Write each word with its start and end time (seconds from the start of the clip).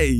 Hei, 0.00 0.19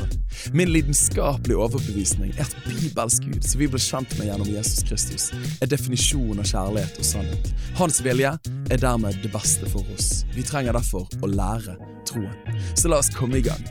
Min 0.53 0.71
lidenskapelige 0.73 1.57
overbevisning 1.57 2.31
er 2.37 2.47
at 2.47 2.55
Bibelsk 2.65 3.27
Gud, 3.27 3.41
som 3.45 3.61
vi 3.61 3.67
ble 3.71 3.81
kjent 3.81 4.15
med 4.17 4.29
gjennom 4.29 4.49
Jesus 4.49 4.83
Kristus, 4.87 5.27
er 5.61 5.69
definisjonen 5.69 6.41
av 6.41 6.49
kjærlighet 6.49 6.97
og 7.01 7.07
sannhet. 7.07 7.51
Hans 7.77 8.01
vilje 8.05 8.33
er 8.71 8.81
dermed 8.81 9.19
det 9.23 9.31
beste 9.33 9.69
for 9.69 9.85
oss. 9.95 10.23
Vi 10.35 10.45
trenger 10.47 10.77
derfor 10.77 11.05
å 11.21 11.29
lære 11.29 11.77
troen. 12.09 12.61
Så 12.75 12.91
la 12.91 13.01
oss 13.03 13.11
komme 13.15 13.41
i 13.41 13.45
gang. 13.45 13.61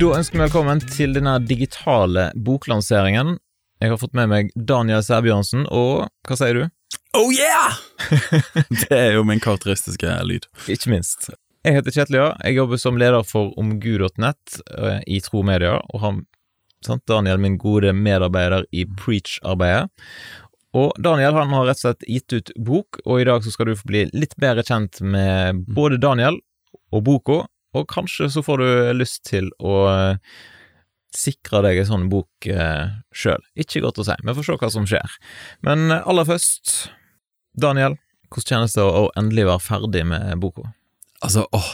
Da 0.00 0.14
ønsker 0.16 0.38
vi 0.38 0.44
velkommen 0.46 0.80
til 0.94 1.12
denne 1.12 1.36
digitale 1.44 2.30
boklanseringen. 2.46 3.36
Jeg 3.80 3.92
har 3.92 4.00
fått 4.00 4.16
med 4.16 4.30
meg 4.32 4.50
Daniel 4.56 5.04
Sæbjørnsen, 5.04 5.66
og 5.68 6.08
hva 6.28 6.36
sier 6.40 6.56
du? 6.56 6.64
Oh 7.16 7.28
yeah! 7.32 7.76
det 8.82 8.96
er 8.96 9.14
jo 9.18 9.24
min 9.28 9.40
karakteristiske 9.40 10.18
lyd. 10.24 10.48
Ikke 10.72 10.92
minst. 10.92 11.30
Jeg 11.60 11.76
heter 11.76 11.92
Kjetil 11.92 12.16
Ja. 12.16 12.28
Jeg 12.40 12.56
jobber 12.56 12.78
som 12.80 12.96
leder 12.96 13.24
for 13.26 13.50
omgud.net 13.60 14.60
eh, 14.78 15.00
i 15.04 15.18
Tro 15.20 15.42
Media, 15.44 15.74
og 15.92 16.00
han, 16.00 16.22
sant, 16.84 17.04
Daniel, 17.10 17.36
min 17.42 17.58
gode 17.60 17.92
medarbeider 17.92 18.64
i 18.72 18.86
Preach-arbeidet. 18.88 19.90
Og 20.72 20.94
Daniel 21.02 21.36
han 21.36 21.52
har 21.52 21.66
rett 21.68 21.82
og 21.82 21.84
slett 21.84 22.06
gitt 22.08 22.32
ut 22.32 22.52
bok, 22.56 23.02
og 23.04 23.20
i 23.20 23.26
dag 23.28 23.44
så 23.44 23.52
skal 23.52 23.68
du 23.68 23.74
få 23.76 23.90
bli 23.90 24.06
litt 24.14 24.38
bedre 24.40 24.64
kjent 24.64 25.02
med 25.04 25.66
både 25.68 26.00
Daniel 26.00 26.40
og 26.96 27.04
boka, 27.04 27.42
og 27.76 27.86
kanskje 27.92 28.30
så 28.32 28.40
får 28.46 28.64
du 28.64 28.70
lyst 28.96 29.26
til 29.28 29.52
å 29.60 29.76
eh, 29.90 30.40
sikre 31.12 31.60
deg 31.68 31.82
en 31.82 31.92
sånn 31.92 32.08
bok 32.08 32.48
eh, 32.48 32.88
sjøl. 33.12 33.44
Ikke 33.60 33.84
godt 33.84 34.00
å 34.00 34.08
si, 34.08 34.16
vi 34.16 34.38
får 34.40 34.48
se 34.48 34.60
hva 34.64 34.74
som 34.78 34.88
skjer. 34.88 35.20
Men 35.66 35.90
aller 36.00 36.24
først, 36.24 36.76
Daniel, 37.52 38.00
hvordan 38.32 38.54
kjennes 38.54 38.80
det 38.80 38.88
å 38.88 39.08
endelig 39.18 39.50
være 39.52 39.66
ferdig 39.68 40.08
med 40.08 40.38
boka? 40.40 40.70
Altså, 41.20 41.46
åh, 41.52 41.72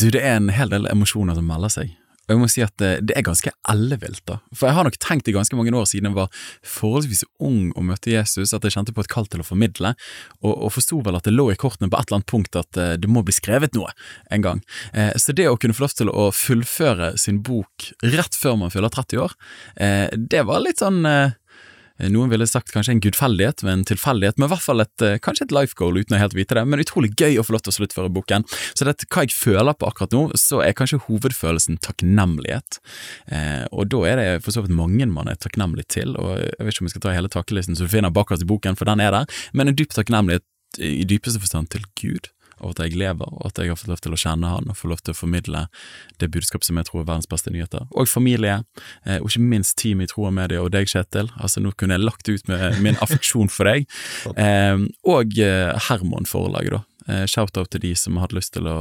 du, 0.00 0.10
det 0.10 0.22
er 0.22 0.38
en 0.38 0.52
hel 0.54 0.72
del 0.72 0.88
emosjoner 0.90 1.36
som 1.36 1.48
melder 1.48 1.72
seg. 1.72 1.96
Og 2.30 2.36
jeg 2.36 2.40
må 2.44 2.46
si 2.46 2.62
at 2.62 2.76
det, 2.78 2.90
det 3.10 3.14
er 3.18 3.24
ganske 3.26 3.50
ellevilt, 3.72 4.22
da. 4.30 4.36
For 4.54 4.68
jeg 4.68 4.76
har 4.76 4.86
nok 4.86 4.98
tenkt 5.02 5.26
i 5.26 5.34
ganske 5.34 5.56
mange 5.58 5.72
år 5.74 5.88
siden 5.90 6.12
jeg 6.12 6.14
var 6.14 6.28
forholdsvis 6.62 7.24
ung 7.42 7.72
og 7.74 7.88
møtte 7.88 8.12
Jesus, 8.12 8.54
at 8.54 8.62
jeg 8.62 8.76
kjente 8.76 8.94
på 8.94 9.02
et 9.02 9.10
kall 9.10 9.26
til 9.26 9.42
å 9.42 9.46
formidle, 9.48 9.96
og, 10.38 10.52
og 10.52 10.70
forsto 10.76 11.00
vel 11.02 11.18
at 11.18 11.26
det 11.26 11.34
lå 11.34 11.48
i 11.50 11.58
kortene 11.58 11.90
på 11.90 11.98
et 11.98 12.06
eller 12.06 12.20
annet 12.20 12.30
punkt 12.30 12.60
at 12.60 12.78
uh, 12.78 12.92
det 13.02 13.10
må 13.10 13.24
bli 13.26 13.34
skrevet 13.34 13.74
noe 13.74 13.90
en 14.30 14.46
gang. 14.46 14.62
Uh, 14.94 15.10
så 15.18 15.34
det 15.34 15.48
å 15.50 15.58
kunne 15.58 15.74
få 15.74 15.88
lov 15.88 15.96
til 15.98 16.14
å 16.14 16.28
fullføre 16.30 17.16
sin 17.18 17.42
bok 17.42 17.90
rett 18.14 18.38
før 18.38 18.60
man 18.62 18.70
fyller 18.70 18.94
30 18.94 19.24
år, 19.26 19.34
uh, 19.82 20.06
det 20.14 20.46
var 20.46 20.62
litt 20.62 20.84
sånn 20.84 21.02
Eh, 21.10 21.30
noen 22.08 22.30
ville 22.32 22.46
sagt 22.48 22.72
kanskje 22.72 22.94
en 22.94 23.02
gudfeldighet 23.04 23.64
ved 23.64 23.72
en 23.72 23.84
tilfeldighet, 23.90 24.38
men 24.38 24.48
i 24.48 24.52
hvert 24.54 24.64
fall 24.64 24.80
et, 24.84 25.02
eh, 25.04 25.18
kanskje 25.18 25.48
et 25.48 25.54
life 25.54 25.76
goal 25.76 25.98
uten 25.98 26.16
å 26.16 26.20
helt 26.20 26.36
vite 26.36 26.56
det. 26.56 26.64
Men 26.66 26.80
utrolig 26.80 27.12
gøy 27.14 27.38
å 27.40 27.44
få 27.44 27.52
lov 27.52 27.62
til 27.66 27.72
å 27.72 27.76
sluttføre 27.78 28.12
boken. 28.12 28.46
Så 28.74 28.86
det, 28.88 28.96
hva 29.10 29.26
jeg 29.26 29.36
føler 29.36 29.76
på 29.76 29.88
akkurat 29.88 30.16
nå, 30.16 30.22
så 30.38 30.62
er 30.64 30.72
kanskje 30.72 31.02
hovedfølelsen 31.06 31.80
takknemlighet. 31.84 32.80
Eh, 33.30 33.66
og 33.72 33.90
da 33.92 34.04
er 34.08 34.16
det 34.16 34.28
for 34.44 34.52
så 34.52 34.64
vidt 34.64 34.76
mange 34.76 35.06
man 35.10 35.28
er 35.28 35.36
takknemlig 35.36 35.88
til, 35.88 36.16
og 36.16 36.38
jeg 36.38 36.56
vet 36.58 36.74
ikke 36.74 36.82
om 36.82 36.90
jeg 36.90 36.96
skal 36.96 37.06
ta 37.06 37.16
hele 37.16 37.28
takkelisten 37.28 37.76
som 37.76 37.86
du 37.86 37.92
finner 37.92 38.14
bakerst 38.14 38.42
i 38.42 38.50
boken, 38.50 38.78
for 38.78 38.88
den 38.88 39.00
er 39.00 39.10
der, 39.10 39.26
men 39.52 39.68
en 39.68 39.76
dyp 39.76 39.92
takknemlighet 39.96 40.46
i 40.78 41.02
dypeste 41.04 41.40
forstand 41.42 41.68
til 41.72 41.82
Gud 41.98 42.30
og 42.60 42.74
at 42.74 42.84
jeg 42.84 42.98
lever, 43.00 43.28
og 43.28 43.48
at 43.48 43.60
jeg 43.60 43.72
har 43.72 43.78
fått 43.80 43.90
lov 43.92 44.02
til 44.04 44.14
å 44.16 44.20
kjenne 44.20 44.52
han 44.52 44.70
og 44.70 44.78
få 44.78 44.90
lov 44.92 45.02
til 45.04 45.14
å 45.14 45.18
formidle 45.18 45.64
det 46.22 46.30
budskapet 46.32 46.68
som 46.68 46.80
jeg 46.80 46.88
tror 46.88 47.02
er 47.02 47.08
verdens 47.08 47.30
beste 47.30 47.52
nyheter. 47.54 47.86
Og 47.90 48.08
familie, 48.10 48.60
eh, 49.04 49.18
og 49.18 49.30
ikke 49.30 49.44
minst 49.52 49.76
team 49.80 50.02
i 50.04 50.08
Tro 50.10 50.28
og 50.28 50.36
Medie 50.36 50.60
og 50.62 50.72
deg, 50.74 50.88
Kjetil. 50.90 51.30
Altså, 51.40 51.62
nå 51.64 51.72
kunne 51.76 51.98
jeg 51.98 52.06
lagt 52.06 52.30
ut 52.30 52.50
med 52.50 52.80
min 52.84 52.98
affeksjon 53.04 53.52
for 53.52 53.70
deg. 53.70 53.88
Eh, 54.36 54.86
og 55.08 55.38
eh, 55.40 55.74
Hermon-forlaget, 55.88 56.78
da. 56.78 56.84
Eh, 57.10 57.26
Shout-out 57.30 57.72
til 57.72 57.84
de 57.84 57.94
som 57.98 58.18
hadde 58.20 58.36
lyst 58.38 58.54
til 58.56 58.68
å 58.70 58.80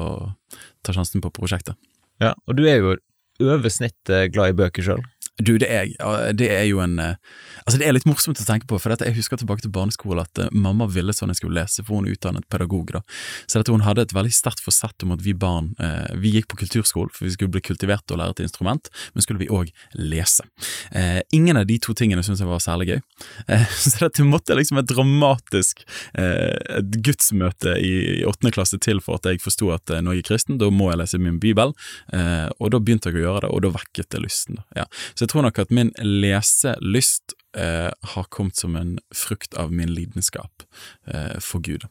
ta 0.85 0.95
sjansen 0.95 1.23
på 1.23 1.31
prosjektet. 1.35 1.79
Ja, 2.19 2.33
og 2.47 2.59
du 2.59 2.65
er 2.67 2.81
jo 2.81 2.97
over 3.39 3.71
snittet 3.71 4.33
glad 4.33 4.53
i 4.53 4.57
bøker 4.59 4.83
sjøl. 4.83 5.03
Du, 5.39 5.53
det 5.57 5.69
er, 5.71 5.87
det 6.35 6.49
er, 6.51 6.65
jo 6.67 6.81
en 6.83 6.99
eh, 6.99 7.15
Altså, 7.63 7.77
det 7.79 7.85
er 7.87 7.93
litt 7.95 8.07
morsomt 8.09 8.39
å 8.41 8.45
tenke 8.47 8.67
på, 8.67 8.79
for 8.81 8.91
jeg 8.91 9.15
husker 9.15 9.39
tilbake 9.39 9.63
til 9.63 9.71
barneskolen 9.73 10.23
at 10.23 10.39
uh, 10.41 10.47
mamma 10.51 10.87
ville 10.89 11.13
sånn 11.13 11.29
jeg 11.29 11.41
skulle 11.41 11.59
lese, 11.59 11.83
for 11.85 11.99
hun 11.99 12.07
er 12.07 12.15
utdannet 12.15 12.47
pedagog, 12.49 12.89
da. 12.95 13.01
Så 13.45 13.59
dette, 13.59 13.73
hun 13.75 13.83
hadde 13.85 14.07
et 14.07 14.15
veldig 14.15 14.31
sterkt 14.33 14.63
forsett 14.65 15.05
om 15.05 15.13
at 15.13 15.21
vi 15.21 15.35
barn 15.37 15.69
uh, 15.77 16.07
Vi 16.17 16.31
gikk 16.33 16.47
på 16.49 16.57
kulturskole, 16.63 17.13
for 17.13 17.27
vi 17.27 17.33
skulle 17.35 17.53
bli 17.53 17.61
kultivert 17.63 18.09
og 18.09 18.21
lære 18.21 18.33
et 18.37 18.41
instrument, 18.47 18.89
men 19.13 19.25
skulle 19.25 19.43
vi 19.43 19.51
òg 19.53 19.69
lese. 19.99 20.47
Uh, 20.89 21.21
ingen 21.35 21.59
av 21.61 21.67
de 21.69 21.77
to 21.83 21.93
tingene 21.93 22.23
syntes 22.25 22.41
jeg 22.41 22.49
var 22.49 22.63
særlig 22.63 22.89
gøy, 22.89 23.03
så 23.83 23.93
dette 24.01 24.25
måtte 24.25 24.57
liksom 24.57 24.81
et 24.81 24.89
dramatisk 24.89 25.83
et 26.19 26.95
gudsmøte 27.05 27.75
i 27.83 28.23
åttende 28.27 28.51
klasse 28.55 28.79
til 28.81 28.99
for 29.03 29.19
at 29.19 29.27
jeg 29.29 29.41
forsto 29.43 29.69
at 29.75 29.93
når 30.01 30.17
jeg 30.17 30.23
er 30.23 30.27
kristen, 30.31 30.57
da 30.61 30.71
må 30.73 30.89
jeg 30.89 31.01
lese 31.03 31.21
min 31.21 31.39
bibel, 31.41 31.73
og 32.13 32.71
da 32.73 32.81
begynte 32.81 33.11
jeg 33.11 33.19
å 33.19 33.23
gjøre 33.25 33.43
det, 33.45 33.51
og 33.53 33.63
da 33.65 33.71
vekket 33.75 34.09
det 34.15 34.21
lysten. 34.23 34.59
Da. 34.59 34.81
Ja. 34.81 34.87
Så 35.13 35.28
jeg 35.29 35.35
tror 35.35 35.45
nok 35.45 35.59
at 35.61 35.69
min 35.69 35.91
leselyst 36.01 37.35
eh, 37.53 37.91
har 37.93 38.23
kommet 38.33 38.57
som 38.57 38.73
en 38.73 38.95
frukt 39.13 39.53
av 39.53 39.69
min 39.69 39.91
lidenskap 39.93 40.63
eh, 41.05 41.35
for 41.37 41.61
Gud. 41.61 41.85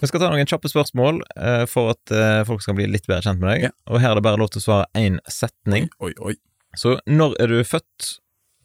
Vi 0.00 0.08
skal 0.08 0.22
ta 0.22 0.30
noen 0.32 0.48
kjappe 0.48 0.70
spørsmål 0.72 1.20
eh, 1.36 1.66
for 1.68 1.92
at 1.92 2.14
eh, 2.16 2.40
folk 2.48 2.64
skal 2.64 2.78
bli 2.78 2.86
litt 2.88 3.04
bedre 3.10 3.26
kjent 3.26 3.42
med 3.42 3.52
deg. 3.52 3.66
Ja. 3.68 3.72
Og 3.92 4.00
her 4.00 4.14
er 4.14 4.16
det 4.16 4.24
bare 4.24 4.40
lov 4.40 4.54
til 4.54 4.62
å 4.62 4.64
svare 4.64 4.88
én 4.96 5.20
setning. 5.28 5.90
Oi, 6.00 6.14
oi, 6.16 6.32
oi. 6.32 6.34
Så 6.72 6.96
når 7.04 7.36
er 7.44 7.52
du 7.52 7.60
født, 7.60 8.14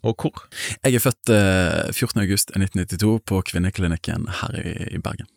og 0.07 0.23
hvor? 0.23 0.47
Jeg 0.87 0.95
er 0.95 1.03
født 1.03 1.35
14. 1.35 2.07
Eh, 2.07 2.23
august 2.23 2.55
1992 2.55 3.13
på 3.27 3.43
Kvinneklinikken 3.51 4.31
her 4.39 4.59
i, 4.63 4.77
i 4.95 5.03
Bergen. 5.03 5.27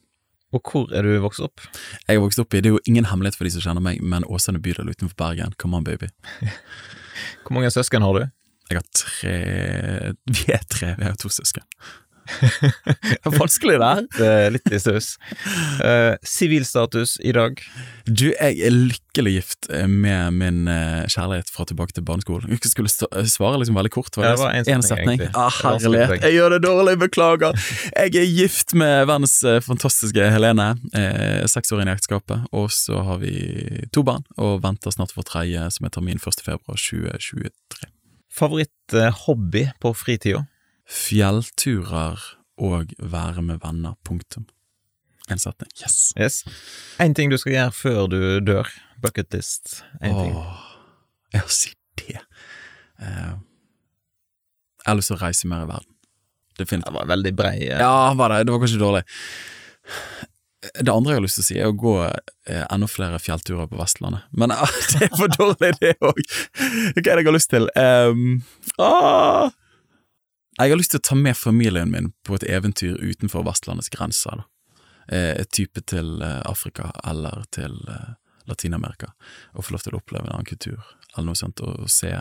Og 0.54 0.62
hvor 0.62 0.94
er 0.94 1.02
du 1.02 1.16
vokst 1.26 1.42
opp? 1.42 1.66
Jeg 2.06 2.20
er 2.20 2.22
vokst 2.22 2.38
opp 2.38 2.54
i, 2.54 2.62
Det 2.62 2.70
er 2.70 2.78
jo 2.78 2.86
ingen 2.86 3.10
hemmelighet 3.10 3.34
for 3.34 3.50
de 3.50 3.56
som 3.58 3.66
kjenner 3.66 3.82
meg, 3.82 3.98
men 3.98 4.22
Åsane 4.30 4.62
bydel 4.62 4.94
utenfor 4.94 5.18
Bergen. 5.18 5.58
Come 5.58 5.82
on, 5.82 5.90
baby. 5.90 6.14
Hvor 7.42 7.58
mange 7.58 7.74
søsken 7.74 8.06
har 8.06 8.14
du? 8.14 8.30
Jeg 8.70 8.78
har 8.78 8.86
tre 8.94 9.34
Vi 10.36 10.46
er 10.54 10.62
tre, 10.70 10.94
vi 10.98 11.10
har 11.10 11.18
to 11.20 11.32
søsken. 11.32 11.66
er 13.24 13.38
vanskelig, 13.38 13.76
det 13.80 13.88
her. 13.88 14.06
Det 14.16 14.28
er 14.28 14.52
litt 14.54 14.72
i 14.72 14.80
saus. 14.82 15.12
Eh, 15.84 16.14
sivilstatus 16.26 17.16
uh, 17.18 17.26
i 17.26 17.34
dag? 17.34 17.60
Du, 18.06 18.30
jeg 18.30 18.60
er 18.66 18.74
lykkelig 18.74 19.32
gift 19.36 19.68
eh, 19.72 19.88
med 19.90 20.36
min 20.38 20.70
uh, 20.70 21.06
kjærlighet 21.10 21.50
fra 21.52 21.66
tilbake 21.68 21.96
til 21.96 22.06
barneskolen. 22.06 22.50
Jeg 22.52 22.72
skulle 22.72 22.90
svare 22.90 23.60
liksom 23.60 23.78
veldig 23.78 23.92
kort. 23.94 24.14
Var 24.16 24.28
det, 24.28 24.32
det 24.36 24.44
var 24.44 24.74
en 24.76 24.86
setning. 24.86 25.24
Ah, 25.34 25.60
herlighet, 25.64 26.16
jeg 26.20 26.38
gjør 26.38 26.56
det 26.56 26.62
dårlig, 26.66 26.96
beklager. 27.04 27.70
Jeg 27.94 28.16
er 28.22 28.34
gift 28.40 28.74
med 28.78 29.06
verdens 29.10 29.38
uh, 29.46 29.58
fantastiske 29.64 30.30
Helene. 30.30 30.72
Seks 31.50 31.72
år 31.74 31.82
inn 31.82 31.90
i 31.90 31.94
ekteskapet. 31.96 32.46
Og 32.56 32.70
så 32.74 33.02
har 33.06 33.22
vi 33.22 33.34
to 33.94 34.04
barn, 34.06 34.26
og 34.38 34.60
venter 34.64 34.94
snart 34.94 35.14
for 35.14 35.26
tredje, 35.26 35.66
som 35.74 35.88
er 35.88 35.94
termin 35.94 36.20
1. 36.20 36.44
februar 36.44 36.78
2023. 36.78 37.90
Favoritthobby 38.30 39.66
på 39.82 39.92
fritida? 39.96 40.44
Fjellturer 40.90 42.22
og 42.60 42.94
være 42.98 43.42
med 43.42 43.60
venner. 43.64 43.96
Punktum. 44.06 44.46
En 45.30 45.38
setning. 45.38 45.70
Yes. 45.82 46.12
yes. 46.18 46.40
En 47.00 47.14
ting 47.14 47.30
du 47.30 47.38
skal 47.38 47.54
gjøre 47.54 47.76
før 47.76 48.00
du 48.10 48.18
dør. 48.44 48.70
Bucketlist. 49.02 49.80
Én 50.02 50.16
ting. 50.16 50.34
Ja, 51.34 51.44
si 51.46 51.72
det. 52.00 52.18
Uh, 53.00 53.38
jeg 54.80 54.88
har 54.88 54.98
lyst 54.98 55.12
til 55.12 55.18
å 55.18 55.22
reise 55.22 55.48
mer 55.50 55.64
i 55.64 55.70
verden. 55.70 55.94
Definitivt. 56.58 56.90
Det 56.90 56.98
var 56.98 57.08
veldig 57.12 57.32
brei. 57.36 57.56
Uh... 57.70 57.78
Ja, 57.78 57.94
var 58.18 58.34
det. 58.34 58.42
Det 58.48 58.54
var 58.54 58.62
kanskje 58.64 58.82
dårlig. 58.82 59.04
Det 60.60 60.92
andre 60.92 61.14
jeg 61.14 61.20
har 61.20 61.24
lyst 61.24 61.38
til 61.38 61.44
å 61.44 61.48
si, 61.48 61.56
er 61.56 61.70
å 61.70 61.76
gå 61.78 61.94
eh, 62.04 62.64
enda 62.66 62.88
flere 62.90 63.20
fjellturer 63.22 63.70
på 63.70 63.78
Vestlandet. 63.80 64.26
Men 64.36 64.52
ah, 64.56 64.76
det 64.92 65.08
er 65.08 65.14
for 65.16 65.32
dårlig, 65.32 65.72
det 65.80 65.94
òg! 66.04 66.20
Hva 66.20 67.00
er 67.00 67.00
det 67.00 67.16
jeg 67.22 67.28
har 67.30 67.36
lyst 67.36 67.52
til? 67.54 67.70
Um, 67.80 68.42
ah, 68.82 69.48
jeg 70.60 70.74
har 70.74 70.80
lyst 70.80 70.92
til 70.92 71.00
å 71.00 71.08
ta 71.08 71.16
med 71.16 71.38
familien 71.38 71.92
min 71.94 72.10
på 72.26 72.36
et 72.36 72.44
eventyr 72.44 72.98
utenfor 73.00 73.46
Vestlandets 73.46 73.88
grenser. 73.92 74.44
Eh, 75.08 75.44
type 75.50 75.80
til 75.90 76.20
eh, 76.22 76.42
Afrika 76.46 76.90
eller 77.08 77.46
til 77.54 77.80
eh, 77.88 78.10
Latin-Amerika. 78.50 79.14
Og 79.56 79.64
få 79.64 79.74
lov 79.74 79.86
til 79.86 79.96
å 79.96 80.02
oppleve 80.02 80.28
en 80.28 80.36
annen 80.36 80.46
kultur, 80.46 80.84
eller 81.14 81.30
noe 81.32 81.40
sånt, 81.40 81.62
og 81.64 81.88
se 81.90 82.12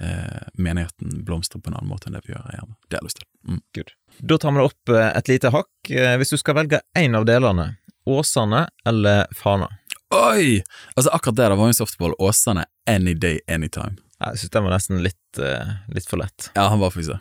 eh, 0.00 0.48
menigheten 0.54 1.24
blomstre 1.24 1.60
på 1.60 1.70
en 1.70 1.78
annen 1.78 1.92
måte 1.92 2.08
enn 2.08 2.18
det 2.18 2.24
vi 2.26 2.34
gjør 2.34 2.44
her. 2.50 2.66
Det 2.88 2.98
har 2.98 3.02
jeg 3.02 3.08
lyst 3.10 3.20
til. 3.22 3.28
Mm. 3.48 3.62
Good. 3.76 3.94
Da 4.18 4.38
tar 4.38 4.54
vi 4.54 4.60
det 4.60 4.66
opp 4.70 4.94
eh, 4.94 5.08
et 5.10 5.32
lite 5.32 5.54
hakk. 5.54 5.72
Eh, 5.90 6.16
hvis 6.20 6.34
du 6.34 6.38
skal 6.40 6.58
velge 6.60 6.82
én 6.98 7.16
av 7.18 7.26
delene, 7.28 7.74
Åsane 8.04 8.66
eller 8.86 9.26
Fana? 9.36 9.70
Oi! 10.14 10.60
Altså 10.94 11.10
Akkurat 11.16 11.38
det 11.38 11.48
der 11.48 11.56
var 11.58 11.70
jo 11.70 11.78
softball. 11.80 12.14
Åsane 12.18 12.66
any 12.90 13.14
day, 13.14 13.40
anytime. 13.48 13.96
Jeg 14.20 14.40
syns 14.40 14.54
den 14.54 14.66
var 14.66 14.76
nesten 14.76 15.02
litt, 15.04 15.40
uh, 15.40 15.74
litt 15.92 16.06
for 16.08 16.20
lett. 16.20 16.50
Ja, 16.54 16.68
han 16.72 16.80
var 16.80 16.92
faktisk 16.94 17.16
det. 17.16 17.20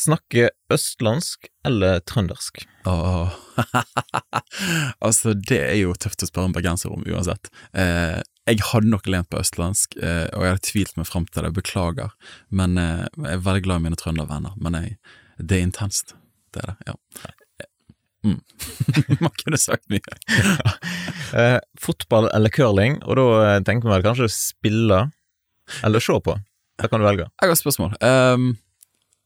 Snakke 0.00 0.50
østlandsk 0.72 1.48
eller 1.66 2.00
trøndersk? 2.08 2.62
Åh. 2.88 3.34
altså, 5.06 5.34
det 5.34 5.58
er 5.58 5.78
jo 5.80 5.96
tøft 5.98 6.22
å 6.24 6.28
spørre 6.30 6.48
en 6.48 6.54
bergenser 6.56 6.94
om 6.94 7.02
uansett. 7.04 7.50
Eh, 7.76 8.20
jeg 8.50 8.64
hadde 8.70 8.90
nok 8.90 9.06
lent 9.10 9.30
på 9.30 9.40
østlandsk, 9.40 9.96
eh, 10.02 10.26
og 10.34 10.44
jeg 10.44 10.54
hadde 10.54 10.66
tvilt 10.66 10.96
meg 10.98 11.08
fram 11.08 11.26
til 11.30 11.46
det, 11.46 11.52
beklager. 11.56 12.14
Men 12.50 12.78
eh, 12.80 13.04
jeg 13.18 13.36
er 13.36 13.44
veldig 13.46 13.66
glad 13.66 13.82
i 13.82 13.86
mine 13.88 14.00
trøndervenner. 14.00 14.56
Men 14.60 14.78
jeg, 14.78 14.96
det 15.38 15.58
er 15.58 15.68
intenst. 15.68 16.16
Det 16.54 16.64
er 16.64 16.72
det, 16.72 16.90
ja. 16.90 16.96
Mm. 18.26 18.40
Man 19.24 19.32
kunne 19.42 19.60
sagt 19.60 19.88
mye. 19.92 20.00
Eh, 21.30 21.60
fotball 21.78 22.26
eller 22.34 22.50
curling, 22.50 22.96
og 23.06 23.14
da 23.14 23.24
eh, 23.38 23.60
tenker 23.62 23.86
vi 23.86 23.92
vel 23.92 24.02
kanskje 24.02 24.26
spille 24.34 24.96
eller 25.86 26.02
se 26.02 26.16
på. 26.26 26.34
Da 26.82 26.88
kan 26.90 26.98
du 26.98 27.06
velge. 27.06 27.28
Jeg 27.28 27.46
har 27.46 27.54
et 27.54 27.60
spørsmål. 27.60 27.92
Um, 28.02 28.48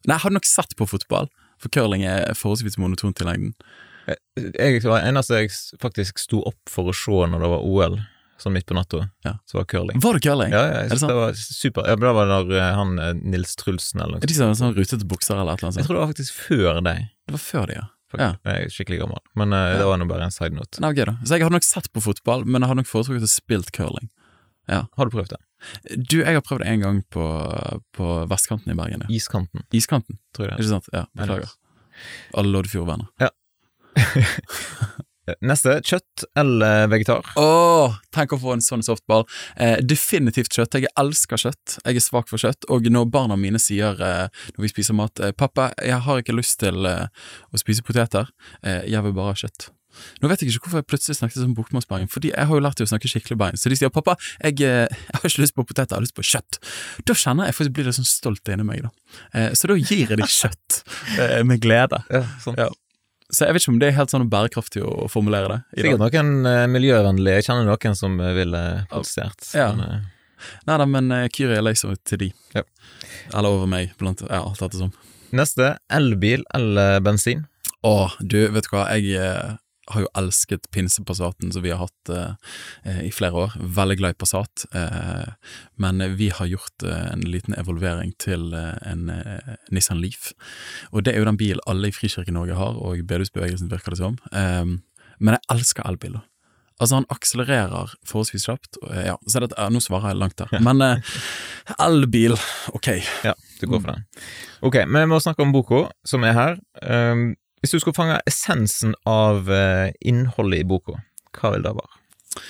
nei, 0.05 0.19
jeg 0.19 0.25
hadde 0.27 0.37
nok 0.37 0.49
sett 0.51 0.77
på 0.77 0.85
fotball, 0.91 1.31
for 1.57 1.73
curling 1.73 2.05
er 2.05 2.37
forholdsvis 2.37 2.77
monotont 2.77 3.23
i 3.25 3.29
lengden. 3.31 3.55
Jeg, 4.05 4.21
Jeg 4.53 4.83
var 4.85 5.09
eneste 5.09 5.41
jeg 5.41 5.55
faktisk 5.81 6.21
sto 6.21 6.43
opp 6.45 6.61
for 6.69 6.93
å 6.93 6.97
se 6.99 7.25
når 7.33 7.47
det 7.47 7.53
var 7.55 7.65
OL, 7.65 7.97
sånn 8.45 8.55
midt 8.55 8.67
på 8.69 8.77
natta, 8.77 9.01
Ja. 9.25 9.33
så 9.49 9.59
var 9.59 9.67
curling. 9.73 9.99
Var 10.05 10.19
det 10.19 10.23
curling? 10.27 10.53
Ja, 10.53 10.61
ja, 10.61 10.71
jeg 10.75 10.85
Er 10.85 10.89
det 10.93 10.99
synes 11.01 11.09
det 11.11 11.17
var 11.19 11.33
super. 11.41 11.89
Ja, 11.89 11.97
men 11.97 12.07
det 12.07 12.15
var 12.21 12.31
når 12.31 12.53
eh, 12.61 12.71
han 12.79 12.95
eh, 13.01 13.13
Nils 13.35 13.57
Trulsen 13.61 14.01
eller 14.05 14.21
Er 14.21 14.25
noe 14.25 14.31
de 14.31 14.37
som 14.37 14.53
har 14.53 14.59
sånn 14.61 14.77
rutete 14.77 15.09
bukser 15.09 15.35
eller 15.39 15.57
eller 15.57 15.69
annet 15.71 15.81
Jeg 15.83 15.89
tror 15.89 15.99
det 15.99 16.03
var 16.05 16.13
faktisk 16.15 16.39
før 16.45 16.81
deg. 16.85 17.05
Det 17.27 17.35
var 17.39 17.45
før 17.49 17.67
det, 17.73 17.81
ja. 17.81 17.87
Ja. 18.15 18.29
Jeg 18.47 18.67
er 18.69 18.71
skikkelig 18.71 19.01
gammel, 19.01 19.19
men 19.35 19.51
eh, 19.57 19.73
det 19.81 19.87
var 19.89 19.99
nå 19.99 20.07
bare 20.07 20.29
en 20.29 20.31
side 20.31 20.55
note. 20.55 20.79
Nei, 20.85 20.93
okay, 20.95 21.09
da. 21.09 21.17
Så 21.27 21.35
jeg 21.35 21.43
hadde 21.43 21.57
nok 21.57 21.67
sett 21.67 21.89
på 21.91 22.03
fotball, 22.05 22.45
men 22.47 22.63
jeg 22.63 22.71
hadde 22.71 22.85
nok 22.85 22.91
foretrukket 22.93 23.27
å 23.27 23.31
spilt 23.33 23.73
curling. 23.75 24.07
Ja. 24.71 24.85
Har 24.97 25.09
du 25.11 25.17
prøvd 25.17 25.35
det? 25.35 25.41
Du, 25.99 26.21
jeg 26.21 26.37
har 26.37 26.45
prøvd 26.45 26.63
det 26.63 26.69
en 26.71 26.85
gang 26.85 27.01
på, 27.11 27.25
på 27.97 28.11
vestkanten 28.31 28.71
i 28.71 28.77
Bergen, 28.79 29.03
ja. 29.03 29.11
Iskanten, 29.19 29.65
Iskanten, 29.75 30.21
tror 30.37 30.47
jeg 30.47 30.55
det 30.55 30.61
er. 30.61 30.63
ikke 30.63 30.75
sant? 30.77 30.89
Ja, 30.95 31.05
beklager. 31.19 31.57
Alle 32.39 32.55
Loddefjord-venner. 32.55 33.11
er. 33.19 33.35
Neste, 35.45 35.79
kjøtt 35.87 36.27
eller 36.37 36.89
vegetar? 36.93 37.25
Åh, 37.41 37.97
tenk 38.15 38.35
å 38.37 38.41
få 38.41 38.55
en 38.55 38.65
sånn 38.65 38.85
softball. 38.85 39.25
Eh, 39.57 39.79
definitivt 39.81 40.53
kjøtt. 40.53 40.77
Jeg 40.77 40.93
elsker 41.01 41.41
kjøtt. 41.41 41.79
Jeg 41.81 42.01
er 42.01 42.05
svak 42.05 42.29
for 42.29 42.41
kjøtt. 42.41 42.69
Og 42.73 42.91
når 42.93 43.09
barna 43.13 43.39
mine 43.41 43.61
sier 43.63 43.97
eh, 44.05 44.27
når 44.57 44.67
vi 44.67 44.73
spiser 44.75 44.99
mat 44.99 45.21
eh, 45.21 45.33
'Pappa, 45.33 45.71
jeg 45.81 46.05
har 46.05 46.21
ikke 46.21 46.37
lyst 46.37 46.61
til 46.61 46.85
eh, 46.89 47.09
å 47.51 47.61
spise 47.61 47.87
poteter. 47.87 48.29
Eh, 48.63 48.85
jeg 48.91 49.03
vil 49.07 49.17
bare 49.17 49.33
ha 49.33 49.41
kjøtt'. 49.45 49.71
Nå 50.21 50.29
vet 50.29 50.43
jeg 50.43 50.51
ikke 50.51 50.67
hvorfor 50.67 50.83
jeg 50.83 50.89
plutselig 50.91 51.19
snakket 51.21 51.39
som 51.39 51.55
bokmålsbergen, 51.57 52.11
fordi 52.11 52.33
jeg 52.33 52.49
har 52.51 52.59
jo 52.59 52.63
lært 52.65 52.81
dem 52.81 52.89
å 52.89 52.91
snakke 52.91 53.11
skikkelig 53.11 53.39
bergen. 53.41 53.61
Så 53.61 53.71
de 53.73 53.79
sier 53.79 53.93
'pappa, 53.95 54.17
jeg, 54.43 54.61
eh, 54.61 54.87
jeg 55.09 55.17
har 55.17 55.29
ikke 55.31 55.45
lyst 55.47 55.57
på 55.57 55.67
poteter, 55.67 55.95
jeg 55.95 56.01
har 56.01 56.07
lyst 56.07 56.19
på 56.19 56.27
kjøtt'. 56.35 56.61
Da 57.09 57.17
kjenner 57.17 57.49
jeg 57.49 57.57
faktisk 57.57 57.77
blir 57.79 57.89
litt 57.89 57.99
sånn 57.99 58.13
stolt 58.13 58.53
inni 58.53 58.67
meg, 58.67 58.85
da. 58.85 58.93
Eh, 59.33 59.51
så 59.57 59.71
da 59.71 59.79
gir 59.81 60.05
jeg 60.05 60.19
dem 60.19 60.29
kjøtt 60.29 60.83
med 61.49 61.63
glede. 61.63 62.05
Ja, 62.11 62.27
sånn. 62.45 62.59
Ja. 62.61 62.69
Så 63.35 63.49
jeg 63.49 63.57
vet 63.57 63.65
ikke 63.65 63.75
om 63.75 63.79
det 63.83 63.89
er 63.91 63.97
helt 63.99 64.13
sånn 64.13 64.29
bærekraftig 64.31 64.83
å 64.87 65.09
formulere 65.11 65.51
det. 65.51 65.61
i 65.75 65.87
dag. 65.87 65.95
Sikkert 65.97 66.03
noen 66.05 66.47
uh, 66.47 66.67
miljøvennlige. 66.71 67.41
Jeg 67.41 67.49
kjenner 67.49 67.67
noen 67.69 67.99
som 67.99 68.21
eh, 68.23 68.35
ville 68.37 68.61
protestert. 68.93 69.49
Ja. 69.57 69.73
Men, 69.75 70.05
uh... 70.05 70.53
Nei 70.69 70.77
da, 70.81 70.87
men 70.91 71.11
uh, 71.11 71.25
Kyrie 71.33 71.59
er 71.59 71.65
lei 71.67 71.75
til 71.75 72.21
de. 72.21 72.31
Ja. 72.55 72.63
Eller 73.33 73.51
over 73.51 73.71
meg, 73.71 73.95
blant 73.99 74.23
ja, 74.23 74.45
alt 74.45 74.63
dette 74.63 74.79
som. 74.79 74.95
neste, 75.35 75.75
elbil 75.93 76.47
eller 76.55 77.03
bensin? 77.03 77.47
Å, 77.85 78.15
du, 78.21 78.39
vet 78.55 78.65
du 78.65 78.71
hva, 78.73 78.87
jeg 78.97 79.19
eh, 79.21 79.57
har 79.93 80.05
jo 80.05 80.11
elsket 80.17 80.69
pinsepassaten 80.73 81.53
som 81.53 81.65
vi 81.65 81.73
har 81.75 81.83
hatt 81.83 82.13
eh, 82.13 82.35
eh, 82.85 83.01
i 83.09 83.13
flere 83.13 83.37
år. 83.47 83.57
Veldig 83.77 83.97
glad 84.01 84.15
i 84.15 84.19
Passat, 84.21 84.65
eh, 84.73 85.33
men 85.77 86.01
vi 86.17 86.31
har 86.33 86.49
gjort 86.49 86.87
eh, 86.89 87.07
en 87.13 87.25
liten 87.29 87.57
evolvering 87.61 88.15
til 88.23 88.53
eh, 88.57 88.77
en 88.89 89.11
eh, 89.13 89.57
Nissan 89.75 90.01
Leaf. 90.01 90.33
Og 90.93 91.05
det 91.05 91.15
er 91.15 91.21
jo 91.21 91.29
den 91.29 91.41
bilen 91.41 91.65
alle 91.69 91.91
i 91.91 91.97
Frikirke-Norge 91.97 92.57
har, 92.59 92.79
og 92.81 93.03
bedehusbevegelsen 93.05 93.73
virker 93.73 93.95
det 93.95 94.01
som. 94.01 94.17
Eh, 94.33 94.65
men 95.21 95.37
jeg 95.37 95.47
elsker 95.59 95.87
elbiler. 95.89 96.25
Altså, 96.83 96.97
han 96.99 97.07
akselererer 97.13 97.93
forholdsvis 98.03 98.49
kjapt. 98.49 98.81
Ja, 99.07 99.15
så 99.31 99.45
det, 99.45 99.53
nå 99.71 99.79
svarer 99.79 100.11
jeg 100.11 100.19
langt 100.19 100.41
der. 100.41 100.51
Men 100.65 100.83
elbil, 101.79 102.35
ok. 102.75 102.89
Ja, 103.23 103.37
du 103.61 103.69
går 103.71 103.85
for 103.85 103.93
den. 103.93 104.03
Ok, 104.67 104.81
vi 104.83 105.05
må 105.07 105.21
snakke 105.23 105.47
om 105.47 105.53
boka 105.55 105.85
som 106.03 106.27
er 106.27 106.35
her. 106.35 106.59
Um, 106.83 107.37
hvis 107.65 107.73
du 107.73 107.81
skulle 107.81 107.97
fange 107.97 108.19
essensen 108.29 108.93
av 109.09 109.49
eh, 109.49 109.89
innholdet 110.05 110.61
i 110.61 110.67
boka, 110.69 110.99
hva 111.33 111.55
vil 111.55 111.65
det 111.65 111.71
være? 111.73 112.43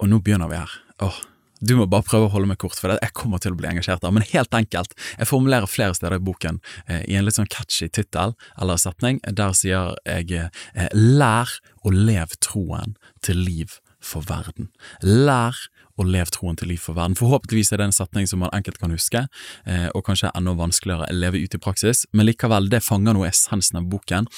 Og 0.00 0.08
nå 0.08 0.20
begynner 0.24 0.48
vi 0.48 0.56
her. 0.56 0.76
Åh, 1.04 1.18
du 1.60 1.74
må 1.76 1.84
bare 1.92 2.06
prøve 2.08 2.30
å 2.30 2.32
holde 2.32 2.48
meg 2.48 2.56
kort, 2.62 2.78
for 2.80 2.94
jeg 2.94 3.12
kommer 3.12 3.42
til 3.42 3.52
å 3.52 3.58
bli 3.58 3.68
engasjert 3.68 4.00
der. 4.00 4.14
Men 4.16 4.24
helt 4.30 4.56
enkelt, 4.56 4.94
jeg 5.18 5.28
formulerer 5.28 5.68
flere 5.68 5.96
steder 5.98 6.16
i 6.16 6.24
boken 6.24 6.62
eh, 6.86 7.02
i 7.04 7.18
en 7.20 7.26
litt 7.26 7.36
sånn 7.36 7.50
catchy 7.52 7.90
tittel 7.92 8.32
eller 8.56 8.80
setning. 8.80 9.20
Der 9.28 9.52
sier 9.52 9.92
jeg 10.08 10.32
eh, 10.32 10.88
'lær 10.96 11.52
å 11.84 11.92
leve 11.92 12.40
troen 12.40 12.96
til 13.20 13.44
liv 13.44 13.76
for 14.00 14.24
verden'. 14.24 14.72
Lær 15.04 15.60
å 16.00 16.06
lev 16.06 16.30
troen 16.34 16.56
til 16.58 16.70
liv 16.72 16.80
for 16.82 16.96
verden. 16.96 17.16
Forhåpentligvis 17.18 17.72
er 17.72 17.80
det 17.80 17.88
en 17.90 17.96
setning 17.96 18.28
som 18.30 18.42
man 18.42 18.52
enkelt 18.56 18.80
kan 18.80 18.94
huske, 18.94 19.24
eh, 19.66 19.88
og 19.94 20.04
kanskje 20.06 20.32
enda 20.36 20.54
vanskeligere 20.58 21.08
å 21.08 21.16
leve 21.16 21.42
ut 21.42 21.56
i 21.56 21.60
praksis, 21.60 22.06
men 22.12 22.28
likevel, 22.28 22.70
det 22.72 22.82
fanger 22.84 23.16
nå 23.16 23.26
essensen 23.28 23.80
av 23.80 23.88
boken. 23.92 24.28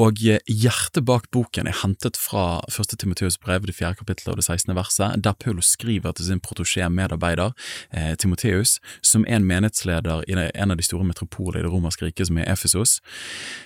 Og 0.00 0.22
eh, 0.26 0.42
hjertet 0.48 1.04
bak 1.06 1.30
boken 1.34 1.70
er 1.70 1.78
hentet 1.82 2.18
fra 2.20 2.62
1. 2.70 2.96
Timoteus 2.98 3.38
brev, 3.38 3.66
det 3.68 3.76
4. 3.76 3.94
kapittelet 4.00 4.34
og 4.34 4.42
det 4.42 4.48
16. 4.48 4.74
verset, 4.76 5.22
der 5.22 5.38
Paulus 5.38 5.72
skriver 5.76 6.16
til 6.16 6.30
sin 6.30 6.42
protosjé-medarbeider 6.44 7.54
eh, 7.92 8.14
Timoteus, 8.20 8.78
som 9.02 9.26
er 9.28 9.38
en 9.38 9.48
menighetsleder 9.48 10.26
i 10.28 10.38
en 10.38 10.70
av 10.70 10.78
de 10.78 10.86
store 10.86 11.06
metropolene 11.06 11.62
i 11.62 11.66
det 11.66 11.72
romerske 11.72 12.08
riket, 12.08 12.28
som 12.28 12.38
er 12.40 12.50
Efesos. 12.50 12.98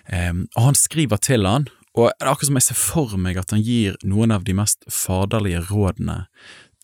Og 0.08 0.62
han 0.62 0.76
skriver 0.76 1.20
til 1.22 1.46
han, 1.46 1.68
og 1.98 2.12
det 2.12 2.22
er 2.22 2.30
akkurat 2.30 2.50
som 2.50 2.58
jeg 2.58 2.66
ser 2.68 2.78
for 2.78 3.18
meg 3.18 3.38
at 3.40 3.52
han 3.54 3.62
gir 3.64 3.96
noen 4.06 4.30
av 4.34 4.44
de 4.46 4.54
mest 4.54 4.84
faderlige 4.92 5.64
rådene 5.66 6.26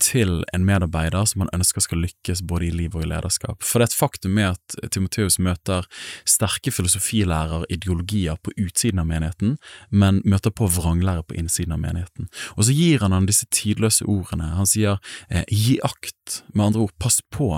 til 0.05 0.43
en 0.55 0.67
medarbeider 0.67 1.25
som 1.29 1.45
han 1.45 1.53
ønsker 1.57 1.85
skal 1.85 2.03
lykkes 2.05 2.43
både 2.47 2.69
i 2.69 2.75
liv 2.75 2.95
og 2.97 3.07
i 3.07 3.09
lederskap. 3.11 3.65
For 3.65 3.81
det 3.81 3.89
er 3.89 3.93
et 3.93 3.99
faktum 3.99 4.37
med 4.37 4.55
at 4.55 4.93
Timoteus 4.93 5.39
møter 5.43 5.89
sterke 6.29 6.73
filosofilærer, 6.75 7.67
ideologier 7.73 8.39
på 8.45 8.53
utsiden 8.61 9.03
av 9.03 9.09
menigheten, 9.11 9.57
men 9.91 10.21
møter 10.29 10.53
på 10.55 10.69
vranglære 10.71 11.25
på 11.29 11.39
innsiden 11.41 11.77
av 11.77 11.83
menigheten. 11.83 12.29
Og 12.59 12.69
så 12.69 12.77
gir 12.77 13.05
han 13.05 13.17
han 13.17 13.29
disse 13.31 13.49
tidløse 13.55 14.07
ordene. 14.11 14.53
Han 14.59 14.69
sier 14.69 15.01
eh, 15.31 15.45
gi 15.49 15.79
akt, 15.85 16.43
med 16.53 16.71
andre 16.71 16.87
ord 16.87 16.97
pass 17.01 17.21
på 17.35 17.51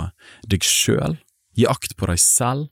deg 0.50 0.64
sjøl, 0.66 1.18
gi 1.56 1.66
akt 1.68 1.96
på 1.96 2.08
deg 2.10 2.20
selv 2.20 2.68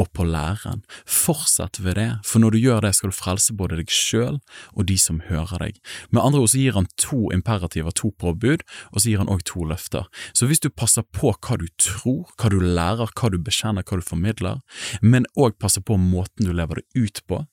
og 0.00 0.08
på 0.16 0.24
læreren. 0.24 0.82
Fortsett 1.04 1.78
ved 1.84 1.98
det, 2.00 2.08
for 2.24 2.42
når 2.42 2.54
du 2.54 2.58
gjør 2.62 2.80
det 2.86 2.94
skal 2.96 3.12
du 3.12 3.16
frelse 3.16 3.54
både 3.56 3.78
deg 3.80 3.92
sjøl 3.92 4.40
og 4.72 4.86
de 4.88 4.96
som 5.00 5.20
hører 5.28 5.66
deg. 5.66 5.80
Med 6.10 6.22
andre 6.24 6.42
ord 6.42 6.52
så 6.52 6.62
gir 6.62 6.76
han 6.78 6.88
to 7.00 7.28
imperativer, 7.34 7.92
to 7.92 8.12
påbud, 8.18 8.64
og 8.92 8.98
så 9.02 9.12
gir 9.12 9.22
han 9.22 9.30
òg 9.32 9.44
to 9.48 9.66
løfter. 9.68 10.08
Så 10.32 10.48
hvis 10.48 10.64
du 10.64 10.70
passer 10.72 11.04
på 11.04 11.34
hva 11.36 11.60
du 11.60 11.68
tror, 11.76 12.32
hva 12.40 12.52
du 12.52 12.58
lærer, 12.62 13.12
hva 13.12 13.32
du 13.32 13.38
bekjenner, 13.38 13.84
hva 13.84 14.00
du 14.00 14.06
formidler, 14.06 14.62
men 15.04 15.28
òg 15.36 15.58
passer 15.60 15.84
på 15.84 16.00
måten 16.00 16.48
du 16.48 16.54
lever 16.56 16.80
det 16.80 17.04
ut 17.04 17.24
på, 17.28 17.44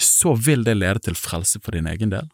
så 0.00 0.34
vil 0.40 0.64
det 0.64 0.78
lede 0.78 1.04
til 1.04 1.18
frelse 1.18 1.60
for 1.62 1.76
din 1.76 1.88
egen 1.90 2.12
del. 2.12 2.28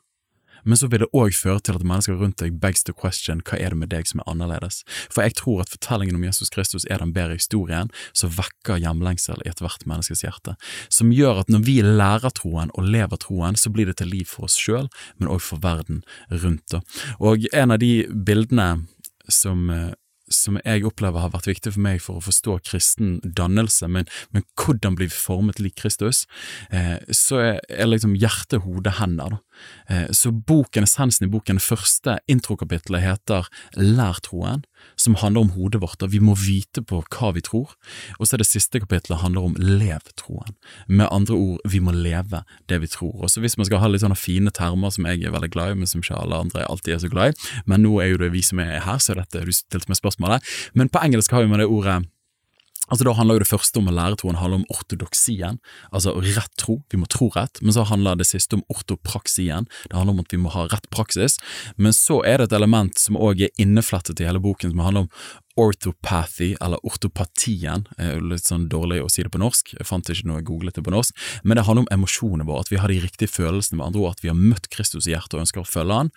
Men 0.65 0.79
så 0.79 0.89
vil 0.91 1.05
det 1.05 1.11
òg 1.17 1.35
føre 1.37 1.63
til 1.65 1.79
at 1.79 1.87
mennesker 1.87 2.19
rundt 2.21 2.41
deg 2.43 2.59
begs 2.63 2.85
the 2.87 2.95
question 2.97 3.43
hva 3.47 3.59
er 3.59 3.75
det 3.75 3.81
med 3.83 3.93
deg 3.95 4.09
som 4.09 4.23
er 4.23 4.31
annerledes. 4.31 4.83
For 5.13 5.25
jeg 5.25 5.37
tror 5.41 5.63
at 5.65 5.73
fortellingen 5.73 6.19
om 6.19 6.27
Jesus 6.27 6.53
Kristus 6.53 6.87
er 6.89 7.03
den 7.03 7.15
bedre 7.17 7.39
historien 7.39 7.91
som 8.17 8.33
vekker 8.37 8.81
hjemlengsel 8.83 9.43
i 9.43 9.51
ethvert 9.53 9.87
menneskes 9.89 10.25
hjerte. 10.27 10.57
Som 10.93 11.13
gjør 11.15 11.43
at 11.43 11.53
når 11.53 11.67
vi 11.69 11.79
lærer 11.87 12.35
troen 12.39 12.73
og 12.77 12.89
lever 12.89 13.21
troen, 13.23 13.59
så 13.59 13.73
blir 13.73 13.91
det 13.91 13.99
til 14.01 14.13
liv 14.13 14.29
for 14.31 14.49
oss 14.49 14.59
sjøl, 14.61 14.91
men 15.19 15.31
òg 15.33 15.43
for 15.45 15.63
verden 15.63 16.03
rundt. 16.31 16.79
Og 17.19 17.49
en 17.53 17.75
av 17.75 17.83
de 17.83 18.07
bildene 18.13 18.71
som 19.31 19.69
eh, 19.71 19.93
som 20.33 20.59
jeg 20.65 20.85
opplever 20.89 21.23
har 21.23 21.33
vært 21.33 21.49
viktig 21.51 21.75
for 21.75 21.85
meg 21.85 22.03
for 22.03 22.19
å 22.19 22.25
forstå 22.25 22.59
kristen 22.67 23.17
dannelse, 23.23 23.89
men, 23.91 24.09
men 24.35 24.45
hvordan 24.59 24.97
vi 25.01 25.11
formet 25.13 25.61
lik 25.63 25.77
Kristus, 25.81 26.25
eh, 26.71 26.99
så 27.13 27.41
er, 27.43 27.61
er 27.69 27.91
liksom 27.91 28.17
hjerte, 28.19 28.63
hode, 28.65 28.97
hender. 28.99 29.37
Da. 29.37 29.52
Eh, 29.89 30.09
så 30.15 30.33
boken, 30.33 30.87
essensen 30.87 31.27
i 31.27 31.31
boken, 31.33 31.61
første 31.63 32.19
introkapitlet 32.31 33.05
heter 33.05 33.49
Lær 33.79 34.21
troen, 34.25 34.65
som 34.97 35.17
handler 35.21 35.47
om 35.47 35.53
hodet 35.57 35.83
vårt, 35.83 36.03
og 36.03 36.13
vi 36.15 36.21
må 36.23 36.35
vite 36.39 36.83
på 36.85 37.03
hva 37.03 37.33
vi 37.37 37.43
tror. 37.45 37.75
Og 38.19 38.27
så 38.27 38.37
er 38.37 38.43
det 38.43 38.49
siste 38.51 38.83
kapitlet 38.83 39.23
handler 39.23 39.51
om 39.51 39.57
lev 39.59 40.07
troen. 40.19 40.57
Med 40.89 41.11
andre 41.11 41.37
ord, 41.39 41.61
vi 41.69 41.83
må 41.83 41.95
leve 41.95 42.43
det 42.71 42.81
vi 42.83 42.91
tror. 42.91 43.15
Og 43.23 43.33
så 43.33 43.43
hvis 43.43 43.59
man 43.59 43.69
skal 43.69 43.83
ha 43.83 43.91
litt 43.91 44.05
sånne 44.05 44.19
fine 44.19 44.53
termer 44.55 44.95
som 44.95 45.07
jeg 45.09 45.23
er 45.23 45.35
veldig 45.35 45.53
glad 45.55 45.75
i, 45.75 45.81
men 45.83 45.91
som 45.91 46.03
ikke 46.03 46.19
alle 46.19 46.41
andre 46.47 46.67
alltid 46.69 46.97
er 46.97 47.05
så 47.05 47.13
glad 47.13 47.33
i, 47.33 47.53
men 47.67 47.87
nå 47.87 47.99
er 48.03 48.13
jo 48.13 48.23
det 48.25 48.33
vi 48.35 48.43
som 48.47 48.63
er 48.63 48.83
her, 48.87 48.99
så 49.03 49.15
er 49.15 49.23
dette 49.23 49.45
du 49.47 49.55
stilte 49.55 49.91
meg 49.91 50.01
spørsmålet. 50.01 50.53
Men 50.79 50.91
på 50.93 51.03
engelsk 51.03 51.33
har 51.35 51.45
vi 51.45 51.53
med 51.53 51.63
det 51.63 51.71
ordet 51.71 52.03
Altså 52.93 53.07
Da 53.09 53.15
handler 53.17 53.39
jo 53.39 53.45
det 53.47 53.49
første 53.49 53.81
om 53.81 53.89
å 53.89 53.95
lære 53.97 54.19
troen 54.21 54.37
handler 54.37 54.61
om 54.61 54.67
ortodoksien, 54.73 55.59
altså 55.97 56.13
rett 56.21 56.53
tro, 56.61 56.83
vi 56.93 57.01
må 57.01 57.09
tro 57.09 57.31
rett, 57.33 57.63
men 57.65 57.73
så 57.73 57.87
handler 57.89 58.19
det 58.21 58.29
siste 58.29 58.59
om 58.59 58.65
ortopraksien, 58.73 59.69
det 59.89 59.97
handler 59.97 60.19
om 60.19 60.21
at 60.21 60.35
vi 60.35 60.41
må 60.43 60.53
ha 60.53 60.67
rett 60.69 60.91
praksis, 60.93 61.39
men 61.81 61.97
så 61.97 62.21
er 62.29 62.43
det 62.43 62.51
et 62.51 62.59
element 62.59 63.01
som 63.01 63.17
òg 63.17 63.47
er 63.47 63.63
inneflettet 63.63 64.21
i 64.21 64.29
hele 64.29 64.43
boken, 64.45 64.75
som 64.75 64.85
handler 64.85 65.07
om 65.07 65.15
orthopathy, 65.63 66.51
eller 66.65 66.81
ortopatien, 66.85 67.87
er 68.01 68.21
litt 68.25 68.49
sånn 68.49 68.69
dårlig 68.73 69.03
å 69.05 69.09
si 69.13 69.25
det 69.25 69.33
på 69.33 69.41
norsk, 69.41 69.75
jeg 69.79 69.89
fant 69.89 70.13
ikke 70.13 70.29
noe 70.29 70.41
jeg 70.41 70.49
googlet 70.49 70.77
det 70.77 70.85
på 70.85 70.93
norsk, 70.93 71.25
men 71.45 71.57
det 71.57 71.65
handler 71.69 71.87
om 71.87 71.93
emosjonene 71.97 72.49
våre, 72.49 72.67
at 72.67 72.73
vi 72.73 72.81
har 72.81 72.93
de 72.93 73.01
riktige 73.05 73.33
følelsene, 73.33 73.81
med 73.81 73.89
andre 73.89 74.05
ord 74.05 74.19
at 74.19 74.25
vi 74.25 74.33
har 74.33 74.37
møtt 74.37 74.69
Kristus 74.73 75.09
i 75.09 75.15
hjertet 75.15 75.39
og 75.39 75.47
ønsker 75.47 75.65
å 75.65 75.69
følge 75.69 76.03
han, 76.03 76.13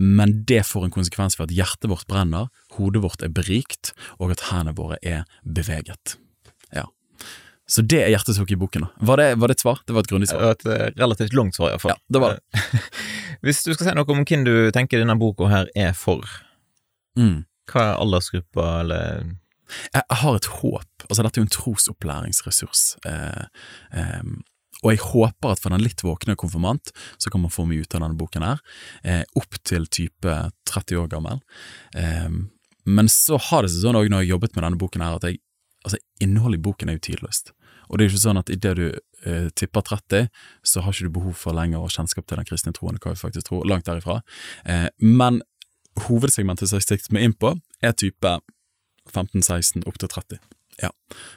men 0.00 0.40
det 0.48 0.64
får 0.66 0.86
en 0.88 0.94
konsekvens 0.98 1.38
for 1.38 1.46
at 1.46 1.54
hjertet 1.54 1.90
vårt 1.90 2.10
brenner, 2.10 2.50
hodet 2.78 3.02
vårt 3.02 3.22
er 3.22 3.28
berikt, 3.34 3.92
og 4.18 4.30
at 4.34 4.40
hendene 4.50 4.76
våre 4.78 4.98
er 5.02 5.24
beveget. 5.44 6.16
Ja. 6.74 6.84
Så 7.70 7.82
det 7.86 8.00
er 8.02 8.10
hjertesukket 8.10 8.56
i 8.56 8.58
boken. 8.58 8.82
da. 8.82 8.88
Var 9.06 9.16
det, 9.20 9.28
var 9.38 9.48
det 9.48 9.56
et 9.58 9.62
svar? 9.62 9.78
Det 9.86 9.94
var 9.94 10.02
et 10.02 10.08
grundig 10.10 10.26
Det 10.28 10.34
svar. 10.34 10.42
var 10.42 10.56
et 10.56 10.66
eh, 10.66 10.90
relativt 10.98 11.34
langt 11.38 11.54
svar, 11.54 11.70
iallfall. 11.70 11.92
Ja, 11.94 11.98
det 12.10 12.20
var 12.24 12.34
det. 12.38 12.80
Hvis 13.46 13.62
du 13.64 13.72
skal 13.74 13.86
si 13.86 13.94
noe 13.94 14.10
om 14.10 14.24
hvem 14.26 14.44
du 14.44 14.54
tenker 14.74 14.98
denne 15.02 15.14
boka 15.18 15.46
her 15.50 15.70
er 15.78 15.92
for, 15.94 16.24
Mm. 17.18 17.44
hva 17.70 17.80
er 17.90 17.96
aldersgruppa, 18.02 18.66
eller 18.80 19.24
Jeg 19.94 20.02
jeg 20.10 20.16
har 20.18 20.34
et 20.36 20.46
håp. 20.46 21.04
Altså, 21.08 21.22
dette 21.22 21.38
er 21.38 21.42
jo 21.42 21.46
en 21.46 21.54
trosopplæringsressurs. 21.54 22.96
Eh, 23.06 23.44
eh, 23.94 24.22
og 24.82 24.90
jeg 24.94 24.98
håper 25.04 25.52
at 25.52 25.60
for 25.62 25.70
den 25.70 25.82
litt 25.84 26.02
våkne 26.02 26.34
konfirmant, 26.36 26.90
så 27.18 27.30
kan 27.30 27.42
man 27.42 27.50
få 27.54 27.66
mye 27.68 27.82
ut 27.84 27.94
av 27.94 28.00
denne 28.02 28.16
boken 28.18 28.42
her. 28.46 28.58
Eh, 29.04 29.22
opp 29.36 29.58
til 29.62 29.86
type 29.86 30.34
30 30.66 30.96
år 31.04 31.08
gammel. 31.12 31.40
Eh, 31.94 32.30
men 32.96 33.08
så 33.12 33.38
har 33.50 33.64
det 33.64 33.72
seg 33.72 33.86
sånn 33.86 33.98
òg 33.98 34.10
når 34.10 34.24
jeg 34.24 34.28
har 34.28 34.34
jobbet 34.34 34.56
med 34.56 34.66
denne 34.66 34.80
boken 34.80 35.04
her, 35.04 35.16
at 35.18 35.26
jeg, 35.28 35.40
altså, 35.86 36.00
innholdet 36.24 36.60
i 36.60 36.64
boken 36.68 36.90
er 36.90 36.98
jo 36.98 37.06
tidløst. 37.10 37.52
Og 37.90 37.98
det 37.98 38.04
er 38.04 38.08
jo 38.08 38.14
ikke 38.14 38.22
sånn 38.22 38.40
at 38.40 38.52
idet 38.54 38.74
du 38.78 38.84
eh, 39.26 39.48
tipper 39.58 39.86
30, 39.86 40.28
så 40.62 40.84
har 40.84 40.94
ikke 40.94 41.10
du 41.10 41.16
behov 41.18 41.38
for 41.38 41.56
lenger 41.56 41.90
kjennskap 41.90 42.28
til 42.28 42.38
den 42.38 42.46
kristne 42.46 42.74
troen, 42.76 43.00
hva 43.02 43.14
vi 43.14 43.22
faktisk 43.22 43.48
tror, 43.48 43.66
langt 43.68 43.88
derifra. 43.88 44.20
Eh, 44.62 44.86
men 45.02 45.42
hovedsegmentet 46.06 46.70
som 46.70 46.78
jeg 46.78 46.86
siktet 46.86 47.14
meg 47.16 47.26
inn 47.26 47.34
på, 47.34 47.56
er 47.82 47.96
type 47.98 48.36
15-16 49.10 49.86
opp 49.90 49.98
til 49.98 50.12
30. 50.12 50.40
Ja, 50.80 50.92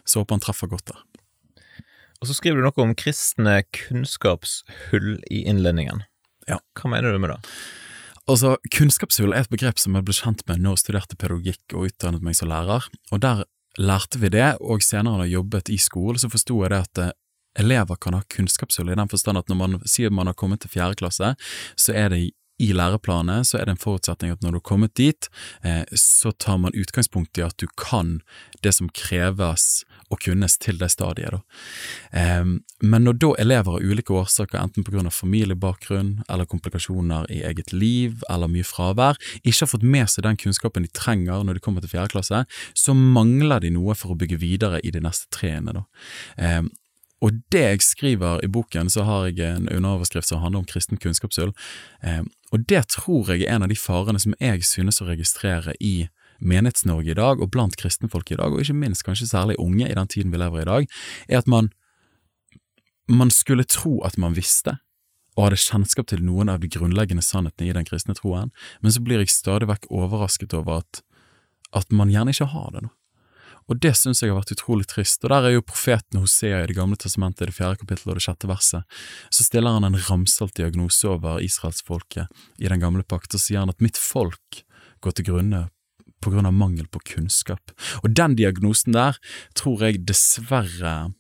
så 0.06 0.22
håper 0.22 0.38
han 0.38 0.46
treffer 0.46 0.70
godt 0.72 0.94
der. 0.94 1.02
Og 2.22 2.30
så 2.30 2.38
skriver 2.38 2.62
du 2.62 2.68
noe 2.70 2.86
om 2.86 2.94
kristne 2.96 3.58
kunnskapshull 3.76 5.18
i 5.28 5.42
innledningen. 5.50 6.06
Ja. 6.48 6.62
Hva 6.78 6.92
mener 6.92 7.12
du 7.12 7.20
med 7.20 7.34
det? 7.34 7.40
Altså, 8.30 8.56
Kunnskapshull 8.72 9.34
er 9.36 9.44
et 9.44 9.52
begrep 9.52 9.82
som 9.82 9.98
jeg 9.98 10.06
ble 10.08 10.16
kjent 10.16 10.46
med 10.48 10.62
når 10.64 10.78
jeg 10.78 10.84
studerte 10.86 11.18
pedagogikk 11.20 11.76
og 11.76 11.90
utdannet 11.90 12.24
meg 12.24 12.38
som 12.40 12.48
lærer, 12.52 12.86
og 13.12 13.20
der 13.24 13.44
lærte 13.82 14.22
vi 14.22 14.30
det, 14.32 14.54
og 14.62 14.86
senere 14.86 15.24
da 15.24 15.28
jeg 15.28 15.40
jobbet 15.40 15.72
i 15.74 15.80
skolen, 15.82 16.22
så 16.22 16.30
forsto 16.32 16.62
jeg 16.64 16.72
det 16.72 16.80
at 16.86 17.02
eh, 17.04 17.12
elever 17.60 18.00
kan 18.00 18.16
ha 18.16 18.22
kunnskapshull 18.32 18.94
i 18.94 18.96
den 18.98 19.12
forstand 19.12 19.42
at 19.42 19.52
når 19.52 19.60
man 19.60 19.76
sier 19.90 20.14
man 20.14 20.30
har 20.30 20.38
kommet 20.40 20.64
til 20.64 20.72
fjerde 20.72 20.98
klasse, 21.02 21.34
så 21.76 21.98
er 21.98 22.14
det 22.14 22.22
i 22.62 22.70
læreplanet 22.72 23.50
så 23.50 23.58
er 23.60 23.66
det 23.66 23.76
en 23.76 23.82
forutsetning 23.82 24.32
at 24.32 24.44
når 24.44 24.54
du 24.54 24.60
har 24.62 24.68
kommet 24.70 24.96
dit, 24.96 25.28
eh, 25.66 25.84
så 25.98 26.32
tar 26.32 26.62
man 26.62 26.76
utgangspunkt 26.78 27.38
i 27.38 27.44
at 27.44 27.58
du 27.60 27.68
kan 27.76 28.22
det 28.64 28.76
som 28.78 28.92
kreves 28.94 29.84
å 30.14 30.20
kunnes 30.22 30.58
til 30.62 30.78
det 30.82 30.92
stadiet. 30.94 31.34
Da. 31.34 32.44
Men 32.84 33.08
når 33.08 33.18
da 33.22 33.32
elever 33.42 33.78
av 33.78 33.84
ulike 33.84 34.14
årsaker, 34.16 34.60
enten 34.60 35.08
av 35.08 35.16
familiebakgrunn 35.16 36.14
eller 36.30 36.50
komplikasjoner 36.50 37.30
i 37.32 37.42
eget 37.48 37.74
liv 37.74 38.24
eller 38.30 38.52
mye 38.52 38.68
fravær, 38.68 39.20
ikke 39.42 39.64
har 39.64 39.72
fått 39.72 39.88
med 39.88 40.12
seg 40.12 40.28
den 40.28 40.40
kunnskapen 40.40 40.86
de 40.86 40.92
trenger 40.94 41.44
når 41.44 41.58
de 41.58 41.66
kommer 41.66 41.84
til 41.84 41.94
fjerde 41.96 42.14
klasse, 42.16 42.44
så 42.76 42.96
mangler 42.96 43.64
de 43.64 43.74
noe 43.74 43.96
for 43.98 44.14
å 44.14 44.20
bygge 44.20 44.42
videre 44.42 44.82
i 44.84 44.94
de 44.94 45.02
neste 45.04 45.30
treene. 45.34 45.76
Da. 45.80 46.64
Og 47.24 47.38
det 47.56 47.62
jeg 47.64 47.86
skriver 47.86 48.44
i 48.44 48.50
boken, 48.52 48.90
så 48.92 49.06
har 49.08 49.30
jeg 49.30 49.40
en 49.48 49.70
underoverskrift 49.72 50.28
som 50.28 50.42
handler 50.44 50.64
om 50.64 50.68
kristen 50.68 51.00
kunnskapshull, 51.00 51.54
og 52.54 52.66
det 52.70 52.84
tror 52.98 53.32
jeg 53.32 53.46
er 53.46 53.56
en 53.56 53.64
av 53.66 53.72
de 53.72 53.80
farene 53.80 54.20
som 54.20 54.36
jeg 54.42 54.66
synes 54.68 55.00
å 55.02 55.08
registrere 55.08 55.74
i 55.80 56.10
Menighets-Norge 56.44 57.14
i 57.14 57.18
dag, 57.18 57.42
og 57.42 57.52
blant 57.54 57.78
kristenfolk 57.80 58.32
i 58.34 58.40
dag, 58.40 58.54
og 58.54 58.64
ikke 58.64 58.78
minst 58.78 59.06
kanskje 59.08 59.30
særlig 59.32 59.60
unge 59.62 59.88
i 59.90 59.98
den 59.98 60.12
tiden 60.12 60.34
vi 60.34 60.42
lever 60.42 60.62
i 60.62 60.64
i 60.64 60.72
dag, 60.72 60.88
er 61.30 61.42
at 61.42 61.48
man, 61.48 61.70
man 63.08 63.32
skulle 63.32 63.68
tro 63.68 64.00
at 64.08 64.18
man 64.18 64.36
visste, 64.38 64.78
og 65.34 65.48
hadde 65.48 65.64
kjennskap 65.64 66.12
til 66.12 66.22
noen 66.22 66.52
av 66.52 66.62
de 66.62 66.70
grunnleggende 66.70 67.24
sannhetene 67.26 67.72
i 67.72 67.78
den 67.78 67.88
kristne 67.88 68.16
troen, 68.18 68.52
men 68.82 68.94
så 68.94 69.02
blir 69.02 69.24
jeg 69.24 69.34
stadig 69.34 69.70
vekk 69.72 69.90
overrasket 69.90 70.54
over 70.54 70.84
at, 70.84 71.02
at 71.74 71.90
man 71.92 72.12
gjerne 72.14 72.36
ikke 72.36 72.52
har 72.54 72.70
det 72.76 72.86
nå. 72.86 72.94
Og 73.72 73.80
det 73.80 73.94
synes 73.96 74.20
jeg 74.20 74.32
har 74.32 74.42
vært 74.42 74.52
utrolig 74.58 74.88
trist, 74.92 75.24
og 75.24 75.32
der 75.32 75.48
er 75.48 75.54
jo 75.56 75.64
profeten 75.64 76.20
Hosea 76.20 76.64
i 76.64 76.68
Det 76.68 76.76
gamle 76.76 77.00
testamentet, 77.00 77.48
det 77.48 77.56
fjerde 77.56 77.80
kapittelet 77.80 78.12
og 78.12 78.20
det 78.20 78.26
sjette 78.26 78.50
verset, 78.50 78.84
så 79.32 79.46
stiller 79.46 79.78
han 79.78 79.88
en 79.88 80.00
ramsalt 80.10 80.58
diagnose 80.60 81.08
over 81.08 81.40
israelsfolket 81.40 82.28
i 82.60 82.68
den 82.68 82.84
gamle 82.84 83.08
pakt, 83.08 83.34
og 83.34 83.40
sier 83.40 83.64
han 83.64 83.72
at 83.72 83.80
mitt 83.84 83.98
folk 83.98 84.64
går 85.04 85.16
til 85.16 85.32
grunne 85.32 85.68
på 86.24 86.34
grunn 86.34 86.48
av 86.50 86.56
mangel 86.56 86.88
på 86.92 87.02
kunnskap. 87.14 87.74
Og 88.04 88.16
den 88.16 88.38
diagnosen 88.40 88.96
der 88.96 89.20
tror 89.60 89.84
jeg 89.84 90.06
dessverre 90.08 91.14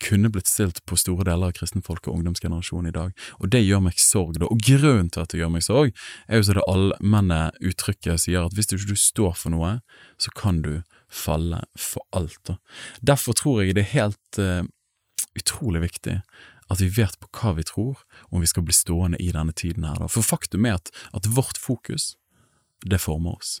kunne 0.00 0.30
blitt 0.32 0.48
stilt 0.48 0.80
på 0.88 0.96
store 0.96 1.26
deler 1.28 1.50
av 1.50 1.56
kristenfolk 1.58 2.08
og 2.08 2.18
ungdomsgenerasjonen 2.18 2.88
i 2.88 2.94
dag, 2.94 3.10
og 3.38 3.50
det 3.52 3.60
gjør 3.60 3.82
meg 3.84 4.00
sorg, 4.00 4.38
da. 4.40 4.48
Og 4.48 4.62
grunnen 4.64 5.10
til 5.12 5.24
at 5.24 5.32
det 5.32 5.42
gjør 5.42 5.52
meg 5.52 5.64
sorg, 5.66 5.92
er 6.26 6.40
jo 6.40 6.46
så 6.48 6.56
det 6.56 6.66
allmenne 6.72 7.40
uttrykket 7.60 8.24
sier 8.24 8.46
at 8.46 8.56
hvis 8.56 8.70
du 8.70 8.78
ikke 8.78 8.96
står 9.00 9.36
for 9.36 9.54
noe, 9.54 9.74
så 10.20 10.32
kan 10.36 10.62
du 10.64 10.72
falle 11.10 11.60
for 11.78 12.06
alt. 12.16 12.40
Da. 12.48 12.56
Derfor 13.12 13.36
tror 13.36 13.60
jeg 13.60 13.76
det 13.76 13.84
er 13.84 13.92
helt 13.92 14.40
uh, 14.40 14.62
utrolig 15.36 15.84
viktig 15.84 16.20
at 16.70 16.78
vi 16.78 16.86
vet 16.94 17.16
på 17.18 17.28
hva 17.34 17.56
vi 17.58 17.66
tror, 17.66 18.04
om 18.30 18.42
vi 18.42 18.48
skal 18.48 18.62
bli 18.62 18.74
stående 18.76 19.18
i 19.18 19.32
denne 19.34 19.52
tiden 19.52 19.84
her. 19.88 19.98
Da. 19.98 20.06
For 20.06 20.22
faktum 20.22 20.68
er 20.70 20.78
at, 20.78 20.92
at 21.16 21.26
vårt 21.26 21.58
fokus, 21.58 22.14
det 22.86 23.02
former 23.02 23.34
oss. 23.34 23.58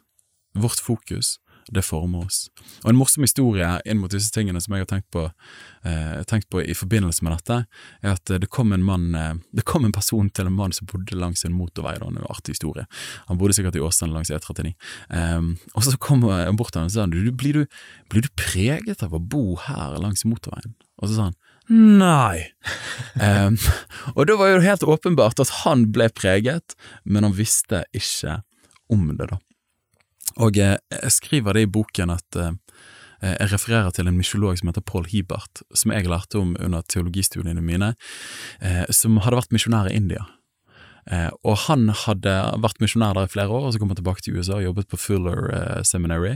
Vårt 0.58 0.80
fokus, 0.82 1.38
det 1.70 1.84
former 1.86 2.24
oss. 2.26 2.48
Og 2.82 2.90
en 2.90 2.98
morsom 2.98 3.22
historie 3.22 3.68
inn 3.86 4.00
mot 4.00 4.10
disse 4.10 4.32
tingene 4.34 4.60
som 4.62 4.74
jeg 4.74 4.84
har 4.84 4.90
tenkt 4.90 5.10
på, 5.14 5.28
eh, 5.86 6.22
tenkt 6.26 6.48
på 6.50 6.62
i 6.64 6.74
forbindelse 6.74 7.22
med 7.22 7.36
dette, 7.36 7.66
er 8.02 8.16
at 8.16 8.24
det 8.24 8.50
kom 8.50 8.72
en 8.72 8.82
mann, 8.82 9.14
eh, 9.14 9.34
det 9.54 9.64
kom 9.64 9.84
en 9.84 9.94
person 9.94 10.30
til 10.30 10.46
en 10.46 10.56
mann 10.56 10.72
som 10.72 10.88
bodde 10.90 11.14
langs 11.14 11.44
en 11.44 11.54
motorvei, 11.54 11.98
da, 11.98 12.06
en 12.06 12.26
artig 12.28 12.56
historie. 12.56 12.86
Han 13.28 13.38
bodde 13.38 13.54
sikkert 13.54 13.76
i 13.76 13.84
Åsane 13.84 14.12
langs 14.12 14.30
E39. 14.30 14.74
Eh, 15.10 15.40
og 15.74 15.82
så 15.82 15.96
kom 15.98 16.22
han 16.22 16.56
bort 16.56 16.72
til 16.72 16.80
ham 16.80 16.90
og 16.90 16.92
sa 16.92 17.06
du, 17.06 17.30
blir, 17.30 17.52
du, 17.52 17.66
blir 18.10 18.22
du 18.22 18.28
preget 18.34 19.02
av 19.02 19.14
å 19.14 19.22
bo 19.22 19.56
her 19.56 19.98
langs 20.00 20.24
motorveien? 20.24 20.74
Og 21.00 21.08
så 21.08 21.14
sa 21.14 21.30
han 21.30 21.38
Nei. 21.70 22.50
um, 23.14 23.54
og 24.16 24.24
da 24.26 24.34
var 24.34 24.48
jo 24.50 24.62
helt 24.64 24.82
åpenbart 24.82 25.38
at 25.38 25.52
han 25.62 25.84
ble 25.94 26.08
preget, 26.10 26.74
men 27.04 27.22
han 27.22 27.36
visste 27.36 27.84
ikke 27.94 28.40
om 28.90 29.06
det, 29.14 29.28
da. 29.30 29.38
Og 30.38 30.58
eh, 30.60 30.76
jeg 30.94 31.14
skriver 31.14 31.56
det 31.56 31.66
i 31.66 31.70
boken 31.70 32.14
at 32.14 32.38
eh, 32.38 32.52
jeg 33.20 33.50
refererer 33.52 33.92
til 33.92 34.08
en 34.08 34.16
mysjolog 34.16 34.58
som 34.58 34.70
heter 34.70 34.84
Paul 34.86 35.08
Hibert, 35.10 35.62
som 35.76 35.92
jeg 35.92 36.08
lærte 36.08 36.40
om 36.40 36.54
under 36.60 36.84
teologistudiene 36.88 37.60
mine, 37.64 37.94
eh, 38.64 38.84
som 38.94 39.20
hadde 39.20 39.40
vært 39.42 39.56
misjonær 39.56 39.90
i 39.90 39.96
India. 39.98 40.26
Og 41.42 41.56
han 41.64 41.88
hadde 41.96 42.32
vært 42.60 42.78
misjonær 42.78 43.16
der 43.16 43.26
i 43.26 43.30
flere 43.32 43.50
år, 43.50 43.64
og 43.66 43.72
så 43.72 43.80
kom 43.80 43.88
han 43.90 43.98
tilbake 43.98 44.22
til 44.22 44.36
USA 44.36 44.58
og 44.58 44.66
jobbet 44.66 44.90
på 44.92 44.98
Fuller 45.00 45.48
Seminary, 45.82 46.34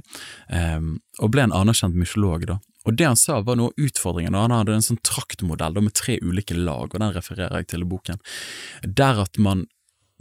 og 1.21 1.31
ble 1.31 1.45
en 1.45 1.55
anerkjent 1.55 1.95
mysjolog 2.01 2.47
da. 2.49 2.57
Og 2.89 2.97
det 2.97 3.07
han 3.07 3.21
sa 3.21 3.37
var 3.45 3.61
noe 3.61 3.71
av 3.71 3.87
utfordringen, 3.87 4.35
og 4.35 4.47
han 4.47 4.57
hadde 4.57 4.79
en 4.79 4.87
sånn 4.89 5.03
traktmodell 5.05 5.77
da, 5.77 5.85
med 5.85 5.95
tre 5.95 6.17
ulike 6.25 6.57
lag, 6.57 6.89
og 6.89 6.97
den 6.97 7.15
refererer 7.15 7.61
jeg 7.61 7.71
til 7.71 7.85
i 7.85 7.91
boken, 7.93 8.25
der 8.89 9.21
at 9.23 9.39
man 9.39 9.67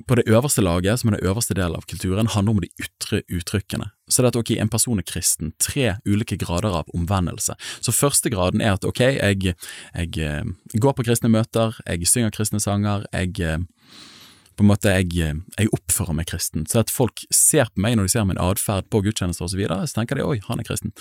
på 0.07 0.17
det 0.19 0.25
øverste 0.27 0.63
laget, 0.63 0.99
som 0.99 1.09
er 1.09 1.17
det 1.17 1.27
øverste 1.27 1.55
delen 1.57 1.77
av 1.77 1.85
kulturen, 1.89 2.29
handler 2.31 2.55
om 2.55 2.61
de 2.63 2.71
ytre 2.81 3.21
uttrykkene. 3.31 3.89
Så 4.09 4.21
det 4.21 4.27
er 4.27 4.33
at 4.33 4.39
ok, 4.41 4.51
en 4.59 4.71
person 4.71 4.99
er 4.99 5.07
kristen, 5.07 5.53
tre 5.63 5.95
ulike 6.05 6.37
grader 6.41 6.75
av 6.75 6.89
omvendelse. 6.93 7.55
Så 7.81 7.93
første 7.95 8.29
graden 8.33 8.61
er 8.61 8.75
at 8.75 8.85
ok, 8.85 8.99
jeg, 9.15 9.55
jeg 9.95 10.19
eh, 10.19 10.43
går 10.75 10.97
på 10.97 11.05
kristne 11.07 11.31
møter, 11.31 11.77
jeg 11.87 12.09
synger 12.09 12.35
kristne 12.35 12.61
sanger, 12.63 13.07
jeg 13.13 13.39
eh, 13.39 13.63
på 14.55 14.65
en 14.65 14.69
måte, 14.69 14.93
jeg, 14.93 15.35
jeg 15.57 15.71
oppfører 15.75 16.17
meg 16.17 16.27
kristen, 16.29 16.67
så 16.69 16.81
at 16.83 16.93
folk 16.93 17.23
ser 17.33 17.69
på 17.71 17.83
meg 17.85 17.97
når 17.97 18.09
de 18.09 18.13
ser 18.15 18.27
min 18.29 18.41
atferd 18.41 18.89
på 18.93 19.03
gudstjenester 19.05 19.47
osv., 19.47 19.53
så, 19.53 19.59
videre, 19.59 19.85
så 19.85 19.99
tenker 19.99 20.17
de 20.17 20.25
oi, 20.25 20.39
han 20.47 20.61
er 20.61 20.67
kristen. 20.67 20.93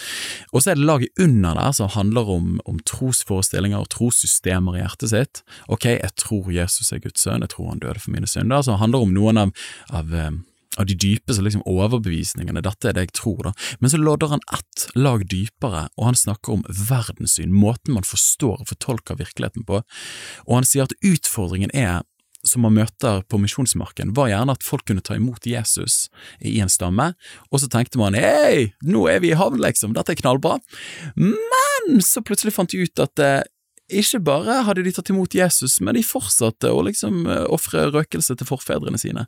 Og 0.52 0.60
så 0.60 0.72
er 0.72 0.80
det 0.80 0.88
laget 0.88 1.22
under 1.24 1.56
der 1.56 1.72
som 1.76 1.92
handler 1.94 2.28
om, 2.36 2.54
om 2.68 2.80
trosforestillinger 2.88 3.80
og 3.80 3.90
trossystemer 3.94 4.76
i 4.76 4.82
hjertet 4.82 5.12
sitt. 5.14 5.42
Ok, 5.72 5.88
jeg 5.94 6.14
tror 6.20 6.52
Jesus 6.52 6.92
er 6.92 7.00
Guds 7.04 7.24
sønn, 7.24 7.44
jeg 7.44 7.54
tror 7.54 7.72
han 7.72 7.82
døde 7.82 8.02
for 8.02 8.14
mine 8.14 8.28
synder, 8.28 8.60
så 8.60 8.74
det 8.74 8.82
handler 8.84 9.06
om 9.06 9.14
noen 9.16 9.46
av, 9.46 9.54
av 9.92 10.16
av 10.80 10.86
de 10.88 10.94
dypeste 10.96 11.42
liksom, 11.44 11.64
overbevisningene, 11.68 12.62
dette 12.64 12.88
er 12.88 12.96
det 12.96 13.06
jeg 13.06 13.16
tror, 13.18 13.48
da. 13.48 13.52
Men 13.80 13.92
så 13.92 14.00
lodder 14.00 14.32
han 14.32 14.44
ett 14.56 14.86
lag 14.96 15.24
dypere, 15.28 15.86
og 15.98 16.06
han 16.08 16.18
snakker 16.18 16.54
om 16.56 16.64
verdenssyn, 16.68 17.52
måten 17.52 17.96
man 17.98 18.06
forstår 18.08 18.62
og 18.62 18.70
fortolker 18.70 19.20
virkeligheten 19.20 19.66
på, 19.68 19.82
og 20.46 20.54
han 20.56 20.68
sier 20.68 20.88
at 20.88 20.96
utfordringen 21.04 21.74
er 21.76 22.00
som 22.46 22.64
man 22.66 22.74
møter 22.74 23.22
på 23.30 23.38
misjonsmarken, 23.38 24.14
var 24.16 24.32
gjerne 24.32 24.56
at 24.56 24.66
folk 24.66 24.86
kunne 24.88 25.04
ta 25.04 25.16
imot 25.18 25.46
Jesus 25.46 26.08
i 26.40 26.58
en 26.62 26.72
stamme, 26.72 27.12
og 27.50 27.62
så 27.62 27.70
tenkte 27.70 28.00
man 28.00 28.18
hei, 28.18 28.72
nå 28.82 29.06
er 29.10 29.22
vi 29.22 29.32
i 29.32 29.38
havn, 29.38 29.60
liksom, 29.62 29.94
dette 29.96 30.14
er 30.14 30.20
knallbra, 30.22 30.58
men 31.14 32.02
så 32.02 32.24
plutselig 32.24 32.54
fant 32.56 32.72
de 32.72 32.82
ut 32.82 33.02
at 33.02 33.22
eh, 33.22 33.42
ikke 33.92 34.22
bare 34.24 34.62
hadde 34.66 34.84
de 34.86 34.94
tatt 34.94 35.12
imot 35.12 35.34
Jesus, 35.36 35.78
men 35.84 35.98
de 35.98 36.04
fortsatte 36.06 36.70
å 36.72 36.82
liksom 36.86 37.26
eh, 37.28 37.44
ofre 37.52 37.88
røkelse 37.92 38.38
til 38.38 38.48
forfedrene 38.48 39.00
sine. 39.00 39.26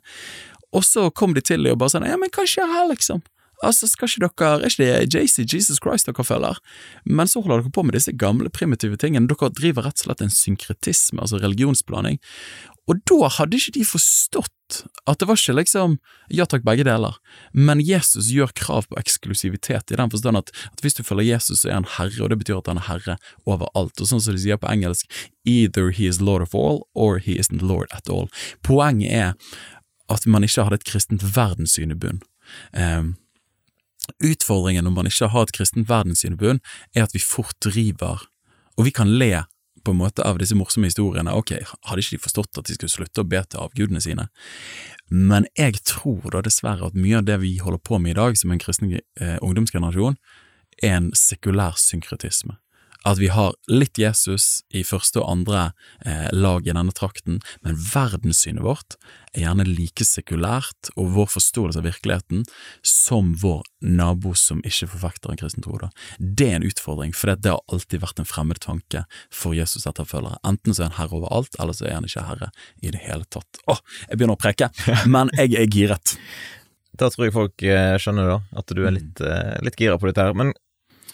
Og 0.75 0.83
så 0.83 1.07
kom 1.15 1.35
de 1.35 1.43
til 1.45 1.63
dem 1.63 1.75
og 1.75 1.79
bare 1.83 1.93
sånn 1.93 2.07
Ja, 2.07 2.19
men 2.19 2.33
hva 2.33 2.43
skjer 2.49 2.67
her, 2.67 2.89
liksom? 2.91 3.23
Altså, 3.63 3.87
skal 3.87 4.09
ikke 4.09 4.27
dere, 4.27 4.65
Er 4.65 4.67
ikke 4.67 4.83
det 4.83 5.15
JC, 5.15 5.45
Jesus 5.47 5.79
Christ, 5.79 6.09
dere 6.09 6.25
følger? 6.27 6.57
Men 7.05 7.27
så 7.27 7.41
holder 7.41 7.63
dere 7.63 7.71
på 7.71 7.85
med 7.85 7.95
disse 7.95 8.11
gamle, 8.11 8.49
primitive 8.49 8.97
tingene. 8.99 9.29
Dere 9.31 9.51
driver 9.55 9.87
rett 9.87 10.01
og 10.01 10.09
slett 10.09 10.21
en 10.25 10.33
synkretisme, 10.33 11.21
altså 11.21 11.39
religionsblanding. 11.39 12.19
Og 12.85 13.01
da 13.09 13.29
hadde 13.39 13.57
ikke 13.57 13.79
de 13.79 13.85
forstått 13.87 14.51
at 15.05 15.21
det 15.21 15.27
var 15.29 15.37
ikke 15.37 15.55
liksom 15.59 15.97
ja 16.33 16.45
takk, 16.49 16.63
begge 16.65 16.85
deler, 16.87 17.17
men 17.53 17.81
Jesus 17.85 18.31
gjør 18.33 18.53
krav 18.57 18.87
på 18.89 18.97
eksklusivitet 19.01 19.93
i 19.93 19.97
den 19.99 20.11
forstand 20.13 20.39
at, 20.41 20.49
at 20.73 20.81
hvis 20.81 20.97
du 20.97 21.03
følger 21.05 21.35
Jesus, 21.35 21.61
så 21.61 21.69
er 21.69 21.77
han 21.79 21.89
herre, 21.97 22.23
og 22.23 22.31
det 22.33 22.39
betyr 22.41 22.59
at 22.59 22.71
han 22.71 22.81
er 22.81 22.87
herre 22.89 23.17
overalt. 23.45 23.97
Og 24.01 24.09
sånn 24.09 24.23
som 24.23 24.37
de 24.37 24.41
sier 24.41 24.61
på 24.61 24.69
engelsk, 24.69 25.09
either 25.45 25.91
he 25.93 26.09
is 26.09 26.21
lord 26.21 26.45
of 26.45 26.57
all, 26.57 26.83
or 26.93 27.21
he 27.21 27.37
isn't 27.41 27.65
lord 27.65 27.89
at 27.93 28.09
all. 28.09 28.29
Poenget 28.65 29.13
er 29.13 29.61
at 30.09 30.25
man 30.29 30.45
ikke 30.45 30.65
hadde 30.65 30.81
et 30.81 30.89
kristent 30.89 31.25
verdenssyn 31.35 31.93
i 31.93 31.99
bunn. 31.99 32.21
Um, 32.73 33.15
Utfordringen 34.21 34.85
når 34.85 34.93
man 34.93 35.07
ikke 35.09 35.31
har 35.33 35.47
et 35.47 35.55
kristent 35.55 35.89
verdenssyn 35.89 36.35
i 36.35 36.41
bunn, 36.41 36.61
er 36.93 37.07
at 37.07 37.13
vi 37.15 37.21
fort 37.23 37.57
driver, 37.65 38.21
og 38.77 38.85
vi 38.85 38.93
kan 38.93 39.15
le 39.17 39.47
på 39.85 39.93
en 39.93 40.01
måte 40.01 40.25
av 40.25 40.39
disse 40.41 40.57
morsomme 40.57 40.89
historiene. 40.89 41.33
Ok, 41.37 41.53
hadde 41.61 42.03
ikke 42.03 42.17
de 42.17 42.23
forstått 42.25 42.59
at 42.61 42.69
de 42.69 42.77
skulle 42.77 42.93
slutte 42.93 43.23
å 43.23 43.29
be 43.29 43.41
til 43.45 43.61
avgudene 43.63 44.01
sine? 44.03 44.27
Men 45.13 45.47
jeg 45.59 45.83
tror 45.85 46.25
da 46.33 46.41
dessverre 46.45 46.89
at 46.89 46.97
mye 46.97 47.21
av 47.21 47.29
det 47.29 47.39
vi 47.45 47.55
holder 47.61 47.83
på 47.85 48.01
med 48.01 48.15
i 48.15 48.19
dag 48.19 48.37
som 48.39 48.51
en 48.51 48.61
kristen 48.61 48.97
eh, 48.97 49.37
ungdomsgenerasjon, 49.45 50.17
er 50.83 50.97
en 50.97 51.11
sekulær 51.15 51.77
synkretisme 51.79 52.57
at 53.05 53.19
vi 53.21 53.29
har 53.29 53.53
litt 53.69 53.99
Jesus 54.01 54.63
i 54.73 54.81
første 54.85 55.21
og 55.21 55.29
andre 55.29 55.61
eh, 56.05 56.27
lag 56.33 56.65
i 56.65 56.73
denne 56.73 56.93
trakten, 56.95 57.37
men 57.61 57.77
verdenssynet 57.77 58.65
vårt 58.65 58.97
er 59.35 59.43
gjerne 59.43 59.67
like 59.67 60.05
sekulært 60.07 60.89
og 60.95 61.11
vår 61.17 61.29
forståelse 61.35 61.81
av 61.81 61.85
virkeligheten 61.85 62.45
som 62.85 63.33
vår 63.41 63.61
nabo 63.85 64.33
som 64.39 64.63
ikke 64.65 64.89
forfekter 64.95 65.33
en 65.33 65.41
kristen 65.41 65.65
tro. 65.65 65.77
Da. 65.81 65.91
Det 66.17 66.49
er 66.49 66.59
en 66.59 66.67
utfordring, 66.67 67.13
for 67.13 67.35
det 67.35 67.53
har 67.53 67.61
alltid 67.71 68.01
vært 68.01 68.23
en 68.23 68.29
fremmed 68.29 68.61
tanke 68.65 69.05
for 69.29 69.57
Jesus 69.57 69.85
etterfølgere. 69.85 70.41
Enten 70.47 70.73
så 70.73 70.85
er 70.85 70.91
han 70.91 70.99
herre 71.03 71.19
over 71.19 71.33
alt, 71.35 71.59
eller 71.59 71.77
så 71.77 71.89
er 71.89 71.99
han 71.99 72.09
ikke 72.09 72.25
herre 72.25 72.51
i 72.81 72.93
det 72.95 73.05
hele 73.05 73.27
tatt. 73.29 73.61
Åh, 73.69 73.81
jeg 74.09 74.17
begynner 74.17 74.39
å 74.39 74.45
preke, 74.47 74.71
men 75.13 75.33
jeg 75.37 75.57
er 75.61 75.69
giret. 75.69 76.17
Da 76.95 77.09
tror 77.11 77.27
jeg 77.27 77.35
folk 77.35 77.63
eh, 77.67 77.95
skjønner 77.99 78.29
da, 78.29 78.37
at 78.55 78.71
du 78.71 78.85
er 78.85 78.95
litt, 78.95 79.19
eh, 79.19 79.57
litt 79.65 79.77
gira 79.79 79.99
på 79.99 80.07
dette 80.09 80.23
her. 80.23 80.37
Men 80.37 80.53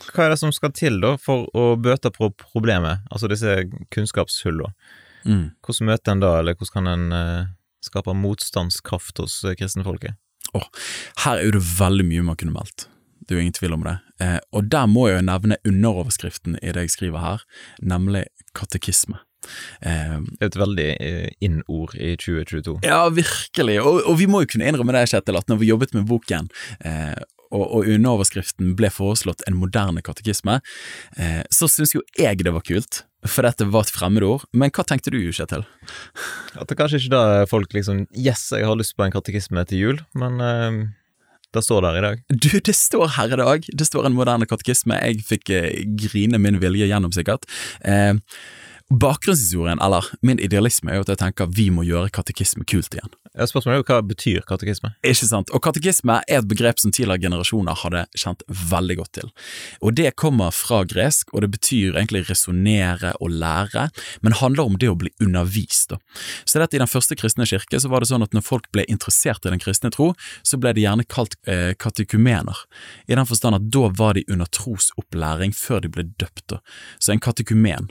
hva 0.10 0.26
er 0.26 0.34
det 0.34 0.40
som 0.42 0.54
skal 0.56 0.74
til 0.76 1.00
da 1.04 1.16
for 1.22 1.48
å 1.58 1.76
bøte 1.80 2.12
på 2.16 2.32
problemet, 2.42 3.06
altså 3.12 3.30
disse 3.32 3.62
kunnskapshullene? 3.94 4.74
Mm. 5.22 5.52
Hvordan 5.62 5.90
møter 5.92 6.16
en 6.16 6.24
da, 6.24 6.32
eller 6.40 6.58
hvordan 6.58 6.74
kan 6.74 6.90
en 6.90 7.14
uh, 7.14 7.50
skape 7.86 8.16
motstandskraft 8.18 9.22
hos 9.22 9.36
uh, 9.46 9.54
kristenfolket? 9.58 10.18
Oh, 10.58 10.66
her 11.24 11.38
er 11.38 11.48
jo 11.48 11.58
det 11.60 11.66
veldig 11.78 12.08
mye 12.10 12.26
man 12.32 12.40
kunne 12.40 12.56
meldt. 12.56 12.88
Det 13.22 13.36
er 13.36 13.40
jo 13.40 13.46
ingen 13.46 13.56
tvil 13.56 13.76
om 13.78 13.84
det. 13.86 13.98
Eh, 14.20 14.40
og 14.52 14.70
der 14.74 14.88
må 14.90 15.08
jeg 15.08 15.22
jo 15.22 15.28
nevne 15.30 15.58
underoverskriften 15.68 16.58
i 16.60 16.74
det 16.74 16.88
jeg 16.88 16.96
skriver 16.98 17.22
her, 17.24 17.44
nemlig 17.80 18.26
katekisme. 18.58 19.22
Eh, 19.82 20.18
det 20.38 20.46
er 20.46 20.50
et 20.50 20.58
veldig 20.60 20.88
eh, 20.98 21.30
inn-ord 21.46 21.96
i 21.98 22.14
2022. 22.20 22.80
Ja, 22.86 23.06
virkelig. 23.14 23.78
Og, 23.82 24.02
og, 24.04 24.18
vi 24.20 24.28
må 24.30 24.44
jo 24.44 24.52
kunne 24.54 24.68
innrømme 24.70 24.96
det, 24.98 25.08
Kjetil, 25.14 25.40
at 25.40 25.50
når 25.52 25.62
vi 25.62 25.70
jobbet 25.72 25.96
med 25.98 26.10
boken, 26.10 26.50
eh, 26.86 27.16
og, 27.52 27.64
og 27.68 27.92
underoverskriften 27.92 28.74
ble 28.80 28.92
foreslått 28.94 29.46
en 29.48 29.60
moderne 29.60 30.04
katekisme, 30.06 30.60
eh, 31.18 31.42
så 31.54 31.70
syns 31.72 31.96
jo 31.96 32.04
jeg 32.20 32.42
det 32.42 32.56
var 32.56 32.66
kult, 32.66 33.04
for 33.28 33.46
dette 33.46 33.68
var 33.70 33.86
et 33.86 33.94
fremmedord. 33.94 34.48
Men 34.58 34.74
hva 34.74 34.86
tenkte 34.88 35.14
du, 35.14 35.20
Kjetil? 35.36 35.68
At 36.58 36.72
det 36.72 36.80
kanskje 36.80 37.04
ikke 37.04 37.14
da 37.14 37.44
folk 37.50 37.76
liksom 37.76 38.08
Yes, 38.18 38.48
jeg 38.56 38.66
har 38.66 38.80
lyst 38.80 38.98
på 38.98 39.06
en 39.06 39.14
katekisme 39.14 39.64
til 39.70 39.84
jul, 39.86 40.02
men 40.18 40.42
eh, 40.42 40.82
det 41.52 41.64
står 41.66 41.84
der 41.84 42.00
i 42.00 42.04
dag. 42.06 42.24
Du, 42.32 42.50
det 42.64 42.76
står 42.78 43.14
her 43.18 43.36
i 43.36 43.40
dag. 43.42 43.70
Det 43.78 43.88
står 43.88 44.08
en 44.08 44.16
moderne 44.16 44.48
katekisme. 44.48 44.96
Jeg 45.04 45.26
fikk 45.28 45.52
eh, 45.54 45.84
grine 46.00 46.40
min 46.40 46.62
vilje 46.64 46.88
gjennom, 46.88 47.12
sikkert. 47.16 47.48
Eh, 47.84 48.16
Bakgrunnshistorien, 48.92 49.80
eller 49.80 50.06
min 50.22 50.40
idealisme, 50.40 50.92
er 50.92 51.00
jo 51.00 51.06
at 51.06 51.14
jeg 51.14 51.22
tenker 51.22 51.52
vi 51.56 51.70
må 51.72 51.86
gjøre 51.88 52.12
katekisme 52.12 52.66
kult 52.68 52.92
igjen. 52.92 53.14
Ja, 53.32 53.46
spørsmålet 53.48 53.78
er 53.78 53.80
jo 53.80 53.86
hva 53.88 54.00
betyr 54.04 54.44
katekisme? 54.44 54.90
Ikke 55.08 55.28
sant, 55.30 55.54
og 55.56 55.62
katekisme 55.64 56.18
er 56.26 56.42
et 56.42 56.48
begrep 56.52 56.82
som 56.82 56.92
tidligere 56.92 57.24
generasjoner 57.24 57.78
hadde 57.80 58.02
kjent 58.20 58.44
veldig 58.50 58.98
godt 59.00 59.14
til. 59.22 59.30
Og 59.80 59.96
det 59.96 60.12
kommer 60.20 60.52
fra 60.52 60.82
gresk, 60.84 61.32
og 61.32 61.46
det 61.46 61.54
betyr 61.54 61.96
egentlig 61.96 62.26
resonnere 62.28 63.14
og 63.24 63.32
lære, 63.32 63.86
men 64.26 64.36
handler 64.42 64.68
om 64.68 64.76
det 64.82 64.92
å 64.92 64.98
bli 65.00 65.14
undervist. 65.24 65.94
Da. 65.94 66.02
Så 66.44 66.60
dette 66.60 66.76
I 66.76 66.84
den 66.84 66.92
første 66.92 67.16
kristne 67.16 67.48
kirke 67.48 67.80
så 67.80 67.92
var 67.92 68.04
det 68.04 68.12
sånn 68.12 68.28
at 68.28 68.36
når 68.36 68.44
folk 68.44 68.68
ble 68.76 68.84
interessert 68.92 69.48
i 69.48 69.56
den 69.56 69.64
kristne 69.64 69.94
tro, 69.96 70.12
så 70.44 70.60
ble 70.60 70.76
de 70.76 70.84
gjerne 70.84 71.08
kalt 71.08 71.40
eh, 71.48 71.72
katekumener, 71.80 72.66
i 73.08 73.16
den 73.16 73.28
forstand 73.30 73.56
at 73.56 73.72
da 73.72 73.88
var 73.96 74.20
de 74.20 74.28
under 74.28 74.52
trosopplæring 74.52 75.56
før 75.56 75.86
de 75.86 75.96
ble 75.96 76.10
døpt. 76.20 76.50
Da. 76.52 76.60
Så 77.00 77.16
en 77.16 77.24
katekumen 77.24 77.88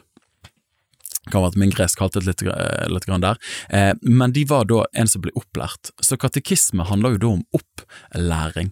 kan 1.33 1.45
være 1.45 1.55
at 1.55 1.61
min 1.61 1.73
gresk 1.75 2.01
haltet 2.03 2.27
litt, 2.27 2.43
litt 2.43 3.09
der, 3.11 3.41
eh, 3.71 3.93
men 4.03 4.33
de 4.33 4.45
var 4.49 4.67
da 4.71 4.85
en 4.95 5.11
som 5.11 5.23
ble 5.25 5.33
opplært. 5.39 5.93
Så 6.03 6.19
katekisme 6.21 6.87
handler 6.89 7.17
jo 7.17 7.23
da 7.23 7.31
om 7.39 7.45
opplæring. 7.57 8.71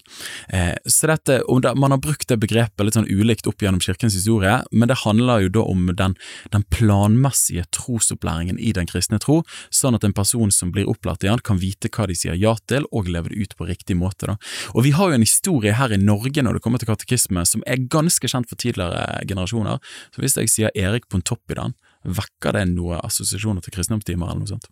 Eh, 0.48 0.76
så 0.86 1.10
dette, 1.10 1.42
Man 1.78 1.90
har 1.90 1.98
brukt 1.98 2.28
det 2.28 2.38
begrepet 2.40 2.84
litt 2.84 2.94
sånn 2.94 3.08
ulikt 3.08 3.46
opp 3.46 3.62
gjennom 3.62 3.80
kirkens 3.80 4.14
historie, 4.14 4.62
men 4.72 4.88
det 4.88 5.02
handler 5.04 5.42
jo 5.42 5.48
da 5.48 5.62
om 5.62 5.86
den, 5.94 6.16
den 6.52 6.64
planmessige 6.70 7.64
trosopplæringen 7.70 8.58
i 8.58 8.72
den 8.72 8.86
kristne 8.86 9.18
tro, 9.18 9.42
sånn 9.70 9.94
at 9.94 10.04
en 10.04 10.16
person 10.16 10.50
som 10.50 10.72
blir 10.72 10.88
opplært 10.88 11.24
i 11.24 11.30
den, 11.30 11.42
kan 11.44 11.60
vite 11.60 11.90
hva 11.92 12.06
de 12.08 12.16
sier 12.18 12.34
ja 12.38 12.56
til, 12.66 12.86
og 12.92 13.08
leve 13.08 13.32
det 13.32 13.38
ut 13.42 13.56
på 13.56 13.68
riktig 13.68 13.96
måte. 13.96 14.26
Da. 14.26 14.36
Og 14.74 14.84
Vi 14.84 14.94
har 14.96 15.10
jo 15.10 15.18
en 15.18 15.26
historie 15.26 15.72
her 15.72 15.92
i 15.92 16.00
Norge 16.00 16.42
når 16.42 16.58
det 16.58 16.62
kommer 16.64 16.78
til 16.80 16.90
katekisme 16.90 17.44
som 17.46 17.62
er 17.66 17.84
ganske 17.90 18.28
kjent 18.28 18.48
for 18.48 18.56
tidligere 18.60 19.22
generasjoner. 19.28 19.78
Så 20.14 20.22
Hvis 20.22 20.36
jeg 20.36 20.52
sier 20.52 20.74
Erik 20.74 21.08
Pontoppidan, 21.08 21.74
Vekker 22.04 22.54
det 22.54 22.64
noen 22.70 23.00
assosiasjoner 23.02 23.64
til 23.64 23.74
kristendomstimer 23.74 24.30
eller 24.30 24.44
noe 24.44 24.52
sånt? 24.52 24.68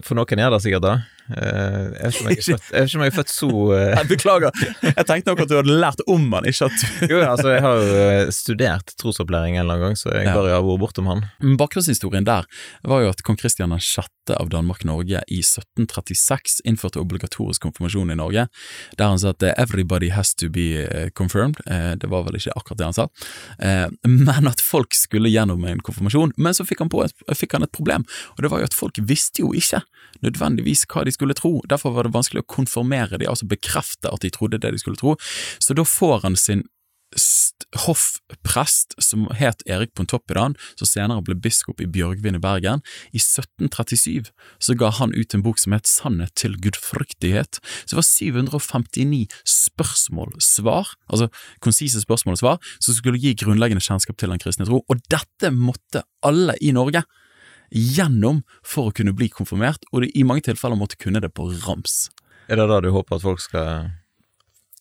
For 0.00 0.16
noen 0.16 0.40
gjør 0.40 0.54
det 0.54 0.62
sikkert 0.64 0.86
det. 0.86 0.94
Eh, 1.32 1.86
jeg 1.96 2.12
vet 2.12 2.40
ikke 2.42 2.98
om 2.98 3.04
jeg 3.04 3.12
er 3.12 3.14
født, 3.16 3.30
er, 3.32 3.32
jeg 3.32 3.32
så 3.32 3.48
uh... 3.48 4.02
Beklager, 4.08 4.62
jeg 4.84 5.06
tenkte 5.08 5.32
nok 5.32 5.42
at 5.44 5.50
du 5.50 5.56
hadde 5.58 5.76
lært 5.84 6.02
om 6.10 6.26
han, 6.36 6.48
ikke 6.48 6.68
at 6.68 7.08
Jo, 7.10 7.20
altså, 7.24 7.52
jeg 7.54 7.62
har 7.64 7.78
jo 7.80 8.00
eh, 8.02 8.32
studert 8.34 8.94
trosopplæring 9.00 9.56
en 9.56 9.64
eller 9.64 9.78
annen 9.78 9.92
gang, 9.92 9.98
så 9.98 10.12
jeg 10.12 10.28
bare 10.28 10.36
bør 10.36 10.50
jo 10.50 10.56
ha 10.56 10.64
vært 10.66 10.82
bortom 10.84 11.10
han. 11.10 11.24
Bakgrunnshistorien 11.60 12.26
der 12.28 12.48
var 12.88 13.04
jo 13.04 13.12
at 13.12 13.22
kong 13.26 13.38
Kristian 13.40 13.72
6. 13.72 14.34
av 14.36 14.50
Danmark-Norge 14.52 15.22
i 15.32 15.40
1736 15.42 16.60
innførte 16.68 17.00
obligatorisk 17.02 17.64
konfirmasjon 17.64 18.12
i 18.12 18.18
Norge, 18.18 18.46
der 18.98 19.12
han 19.12 19.20
sa 19.20 19.32
at 19.32 19.42
'everybody 19.42 20.12
has 20.12 20.34
to 20.34 20.48
be 20.52 20.86
confirmed'. 21.18 21.62
Det 21.98 22.10
var 22.10 22.26
vel 22.26 22.36
ikke 22.38 22.54
akkurat 22.56 22.78
det 22.78 22.88
han 22.90 22.96
sa, 22.96 23.08
men 24.06 24.46
at 24.46 24.60
folk 24.60 24.94
skulle 24.94 25.30
gjennom 25.32 25.64
en 25.64 25.80
konfirmasjon. 25.80 26.32
Men 26.36 26.54
så 26.54 26.66
fikk 26.66 26.84
han, 26.84 26.90
på, 26.92 27.04
fikk 27.34 27.56
han 27.56 27.66
et 27.66 27.74
problem, 27.74 28.06
og 28.36 28.44
det 28.44 28.50
var 28.52 28.62
jo 28.62 28.70
at 28.70 28.76
folk 28.76 28.98
visste 29.08 29.42
jo 29.42 29.52
ikke 29.56 29.82
nødvendigvis 30.22 30.84
hva 30.90 31.04
de 31.06 31.12
skulle 31.14 31.21
tro. 31.38 31.60
Derfor 31.70 31.94
var 31.94 32.08
det 32.08 32.14
vanskelig 32.16 32.42
å 32.42 32.50
konformere 32.50 33.20
de, 33.22 33.30
altså 33.30 33.46
bekrefte 33.46 34.10
at 34.10 34.24
de 34.24 34.32
trodde 34.34 34.58
det 34.58 34.74
de 34.74 34.82
skulle 34.82 34.98
tro. 34.98 35.14
Så 35.62 35.78
da 35.78 35.86
får 35.86 36.24
han 36.26 36.36
sin 36.36 36.66
hoffprest, 37.86 38.94
som 38.98 39.26
het 39.36 39.62
Erik 39.68 39.94
Pontoppidan, 39.96 40.56
som 40.76 40.88
senere 40.88 41.22
ble 41.24 41.36
biskop 41.40 41.80
i 41.80 41.88
Bjørgvin 41.88 42.36
i 42.36 42.42
Bergen. 42.42 42.82
I 43.12 43.20
1737 43.20 44.32
så 44.62 44.76
ga 44.78 44.90
han 44.98 45.14
ut 45.14 45.34
en 45.34 45.44
bok 45.44 45.60
som 45.60 45.76
het 45.76 45.88
Sannhet 45.88 46.34
til 46.38 46.56
gudfryktighet. 46.60 47.60
Så 47.84 47.94
det 47.94 48.00
var 48.00 48.08
759 48.08 49.22
spørsmål-svar, 49.48 50.94
altså 51.08 51.30
konsise 51.64 52.02
spørsmål 52.02 52.38
og 52.38 52.42
svar, 52.42 52.70
som 52.80 52.96
skulle 52.96 53.20
gi 53.22 53.34
grunnleggende 53.38 53.84
kjennskap 53.84 54.18
til 54.20 54.32
den 54.32 54.42
kristne 54.42 54.68
tro, 54.68 54.82
og 54.88 55.04
dette 55.12 55.52
måtte 55.54 56.04
alle 56.26 56.56
i 56.60 56.74
Norge 56.76 57.04
gjennom 57.72 58.42
for 58.66 58.90
å 58.90 58.94
kunne 58.96 59.14
bli 59.16 59.30
konfirmert, 59.32 59.84
og 59.92 60.06
i 60.06 60.24
mange 60.26 60.44
tilfeller 60.48 60.78
måtte 60.78 61.00
kunne 61.00 61.22
det 61.24 61.32
på 61.34 61.48
rams. 61.66 62.06
Er 62.50 62.60
det 62.60 62.68
da 62.68 62.80
du 62.84 62.90
håper 62.92 63.16
at 63.16 63.24
folk 63.24 63.42
skal 63.42 63.90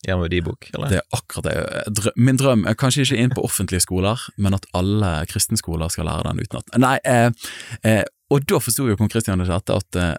gjøre 0.05 0.23
med 0.23 0.33
de 0.33 0.41
bok, 0.45 0.69
eller? 0.73 0.89
Det 0.91 0.99
er 1.01 1.17
akkurat 1.17 1.47
det. 1.47 2.13
Min 2.17 2.39
drøm 2.39 2.65
er 2.69 2.77
kanskje 2.79 3.05
ikke 3.05 3.21
inn 3.21 3.35
på 3.35 3.43
offentlige 3.45 3.85
skoler, 3.85 4.21
men 4.41 4.57
at 4.57 4.65
alle 4.77 5.13
kristenskoler 5.29 5.93
skal 5.93 6.09
lære 6.09 6.31
den 6.31 6.41
utenat. 6.41 6.73
Nei, 6.81 6.97
eh, 7.05 7.29
eh, 7.87 8.03
og 8.31 8.47
da 8.49 8.61
forsto 8.63 8.87
jo 8.87 8.97
kong 8.99 9.11
Kristian 9.11 9.43
det 9.43 9.51
at 9.51 9.99
eh, 9.99 10.15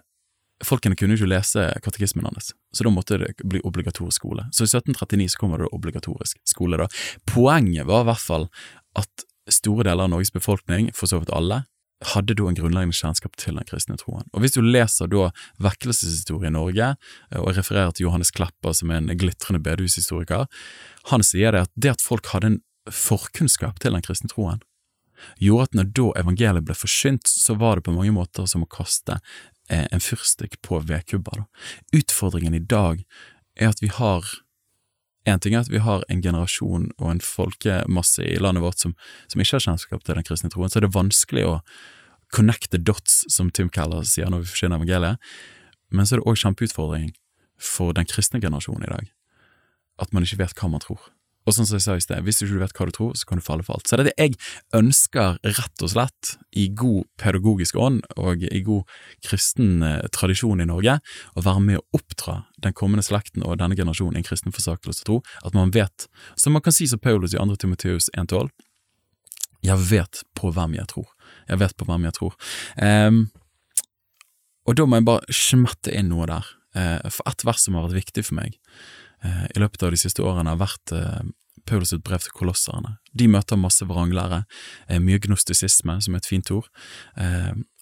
folkene 0.63 0.95
kunne 0.95 1.17
ikke 1.17 1.27
lese 1.27 1.65
katekismen 1.83 2.27
hans, 2.29 2.53
så 2.73 2.87
da 2.87 2.93
måtte 2.93 3.19
det 3.19 3.33
bli 3.43 3.61
obligatorisk 3.67 4.21
skole. 4.21 4.47
Så 4.55 4.63
i 4.63 4.71
1739 4.71 5.33
så 5.33 5.41
kommer 5.41 5.59
det 5.59 5.73
obligatorisk 5.75 6.39
skole, 6.47 6.79
da. 6.79 6.87
Poenget 7.29 7.89
var 7.89 8.05
i 8.05 8.11
hvert 8.11 8.23
fall 8.23 8.49
at 8.99 9.27
store 9.51 9.83
deler 9.89 10.05
av 10.05 10.13
Norges 10.13 10.31
befolkning, 10.31 10.93
for 10.95 11.11
så 11.11 11.19
vidt 11.19 11.33
alle, 11.35 11.65
hadde 12.11 12.35
da 12.37 12.47
en 12.47 12.57
grunnleggende 12.57 12.97
kjennskap 12.97 13.37
til 13.39 13.57
den 13.57 13.67
kristne 13.69 13.97
troen. 13.99 14.27
Og 14.33 14.43
Hvis 14.43 14.55
du 14.57 14.61
leser 14.61 15.09
da 15.11 15.29
vekkelseshistorie 15.63 16.51
i 16.51 16.55
Norge, 16.55 16.95
eh, 17.31 17.39
og 17.39 17.55
refererer 17.57 17.91
til 17.91 18.07
Johannes 18.07 18.31
Klepper, 18.31 18.73
som 18.73 18.91
er 18.91 19.01
en 19.01 19.17
glitrende 19.17 19.63
bedehushistoriker, 19.63 20.47
han 21.11 21.23
sier 21.23 21.51
det 21.51 21.65
at 21.67 21.73
det 21.75 21.95
at 21.95 22.05
folk 22.05 22.29
hadde 22.33 22.53
en 22.53 22.61
forkunnskap 22.91 23.79
til 23.79 23.95
den 23.95 24.03
kristne 24.03 24.31
troen, 24.31 24.61
gjorde 25.39 25.69
at 25.69 25.77
når 25.77 25.91
da 25.95 26.07
evangeliet 26.19 26.67
ble 26.67 26.75
forsynt, 26.75 27.27
så 27.27 27.55
var 27.55 27.77
det 27.77 27.85
på 27.87 27.95
mange 27.95 28.11
måter 28.15 28.47
som 28.49 28.65
å 28.65 28.69
kaste 28.69 29.19
eh, 29.69 29.87
en 29.89 30.03
fyrstikk 30.03 30.59
på 30.65 30.81
vedkubber. 30.83 31.45
Utfordringen 31.95 32.57
i 32.57 32.63
dag 32.63 33.05
er 33.55 33.71
at 33.71 33.83
vi 33.83 33.91
har 33.93 34.27
en 35.29 35.39
ting 35.39 35.55
er 35.55 35.63
at 35.63 35.71
vi 35.71 35.81
har 35.83 36.03
en 36.11 36.21
generasjon 36.23 36.89
og 36.97 37.09
en 37.09 37.23
folkemasse 37.23 38.25
i 38.27 38.39
landet 38.41 38.63
vårt 38.65 38.83
som, 38.83 38.95
som 39.31 39.41
ikke 39.41 39.57
har 39.57 39.65
kjennskap 39.67 40.03
til 40.03 40.19
den 40.19 40.27
kristne 40.27 40.51
troen, 40.51 40.71
så 40.71 40.81
er 40.81 40.87
det 40.87 40.95
vanskelig 40.95 41.45
å 41.47 41.57
connect 42.33 42.71
the 42.73 42.81
dots, 42.81 43.23
som 43.31 43.51
Tim 43.53 43.69
Keller 43.71 44.03
sier 44.09 44.31
når 44.31 44.43
vi 44.43 44.51
forsyner 44.51 44.79
evangeliet, 44.81 45.33
men 45.93 46.07
så 46.07 46.17
er 46.17 46.23
det 46.23 46.29
òg 46.29 46.39
kjempeutfordring 46.41 47.11
for 47.61 47.95
den 47.95 48.09
kristne 48.09 48.41
generasjonen 48.43 48.87
i 48.87 48.91
dag, 48.91 49.11
at 50.01 50.15
man 50.15 50.25
ikke 50.25 50.41
vet 50.41 50.57
hva 50.57 50.71
man 50.73 50.83
tror. 50.83 51.11
Og 51.43 51.55
sånn 51.55 51.67
som 51.67 51.75
jeg 51.75 51.83
sa 51.83 51.95
i 51.97 52.03
sted, 52.03 52.23
hvis 52.23 52.39
du 52.39 52.45
ikke 52.45 52.61
vet 52.61 52.75
hva 52.77 52.87
du 52.87 52.93
tror, 52.95 53.15
så 53.19 53.27
kan 53.27 53.39
du 53.39 53.43
falle 53.43 53.65
for 53.67 53.75
alt. 53.75 53.89
Så 53.89 53.99
det 53.99 54.05
er 54.05 54.09
det 54.09 54.15
jeg 54.21 54.37
ønsker, 54.79 55.39
rett 55.43 55.83
og 55.83 55.91
slett, 55.91 56.33
i 56.55 56.69
god 56.71 57.07
pedagogisk 57.19 57.79
ånd 57.81 58.03
og 58.21 58.45
i 58.47 58.61
god 58.63 58.89
kristen 59.25 59.83
eh, 59.83 60.05
tradisjon 60.15 60.63
i 60.63 60.69
Norge, 60.69 60.99
å 61.35 61.43
være 61.43 61.63
med 61.65 61.81
å 61.81 61.99
oppdra 61.99 62.43
den 62.63 62.75
kommende 62.77 63.03
slekten 63.05 63.43
og 63.43 63.59
denne 63.59 63.77
generasjonen 63.79 64.21
en 64.21 64.27
kristen 64.27 64.55
forsakelse 64.55 65.07
tro, 65.07 65.19
at 65.43 65.57
man 65.57 65.73
vet, 65.75 66.07
som 66.39 66.55
man 66.55 66.63
kan 66.63 66.75
si 66.75 66.87
som 66.87 67.01
Paulus 67.03 67.35
i 67.35 67.41
2. 67.41 67.59
Timoteus 67.65 68.09
1,12, 68.15 68.51
jeg 69.63 69.79
vet 69.89 70.23
på 70.35 70.51
hvem 70.51 70.75
jeg 70.75 70.89
tror. 70.91 71.07
Jeg 71.47 71.59
vet 71.61 71.75
på 71.79 71.87
hvem 71.87 72.03
jeg 72.07 72.15
tror. 72.17 72.33
Um, 72.75 73.23
og 74.67 74.75
da 74.75 74.85
må 74.87 74.99
jeg 74.99 75.07
bare 75.07 75.35
smette 75.35 75.91
inn 75.95 76.11
noe 76.11 76.27
der, 76.27 76.49
uh, 76.75 76.99
for 77.07 77.31
ett 77.31 77.45
vers 77.47 77.63
som 77.63 77.79
har 77.79 77.87
vært 77.87 78.03
viktig 78.03 78.27
for 78.27 78.39
meg 78.39 78.59
i 79.23 79.61
løpet 79.61 79.85
av 79.85 79.93
de 79.93 79.99
siste 79.99 80.23
årene 80.25 80.51
har 80.51 80.59
vært 80.59 80.91
Paulus 80.91 81.31
Paulus' 81.65 82.01
brev 82.03 82.23
til 82.23 82.35
kolosserne. 82.35 82.97
De 83.15 83.27
møter 83.31 83.59
masse 83.59 83.85
vranglære, 83.87 84.43
eh, 84.89 84.99
mye 84.99 85.19
gnostisisme, 85.19 86.01
som 86.01 86.13
er 86.13 86.17
et 86.17 86.27
fint 86.27 86.51
ord, 86.51 86.67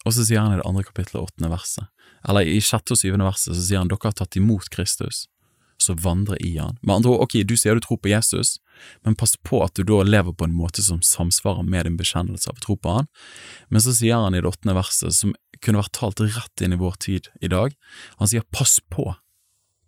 og 0.06 0.14
så 0.14 0.26
sier 0.26 0.42
han 0.42 0.54
i 0.54 0.58
det 0.58 0.66
andre 0.66 0.84
kapittelet, 0.84 1.30
åttende 1.30 1.52
verset, 1.52 1.88
eller 2.28 2.42
i 2.42 2.60
sjette 2.60 2.94
og 2.94 2.98
syvende 2.98 3.26
verset, 3.26 3.56
så 3.56 3.62
sier 3.62 3.82
han 3.82 3.88
dere 3.88 4.02
har 4.04 4.18
tatt 4.18 4.38
imot 4.38 4.70
Kristus, 4.70 5.28
så 5.82 5.96
vandre 5.98 6.38
i 6.38 6.58
han. 6.58 6.78
Med 6.82 6.96
andre 6.96 7.10
ord, 7.10 7.24
ok, 7.26 7.42
du 7.44 7.56
sier 7.58 7.74
du 7.74 7.82
tror 7.82 7.98
på 7.98 8.12
Jesus, 8.12 8.60
men 9.04 9.16
pass 9.16 9.36
på 9.38 9.64
at 9.64 9.74
du 9.74 9.84
da 9.84 10.04
lever 10.04 10.34
på 10.34 10.46
en 10.46 10.54
måte 10.54 10.82
som 10.82 11.02
samsvarer 11.02 11.66
med 11.66 11.86
din 11.86 11.98
bekjennelse 11.98 12.50
av 12.50 12.62
tro 12.62 12.78
på 12.78 13.00
han. 13.00 13.10
Men 13.70 13.82
så 13.82 13.94
sier 13.94 14.22
han 14.22 14.38
i 14.38 14.42
det 14.42 14.50
åttende 14.50 14.78
verset, 14.78 15.14
som 15.14 15.34
kunne 15.62 15.82
vært 15.82 15.98
talt 15.98 16.22
rett 16.22 16.62
inn 16.62 16.74
i 16.74 16.82
vår 16.82 17.02
tid 17.02 17.30
i 17.42 17.50
dag, 17.50 17.74
han 18.18 18.30
sier 18.30 18.46
pass 18.54 18.80
på 18.94 19.10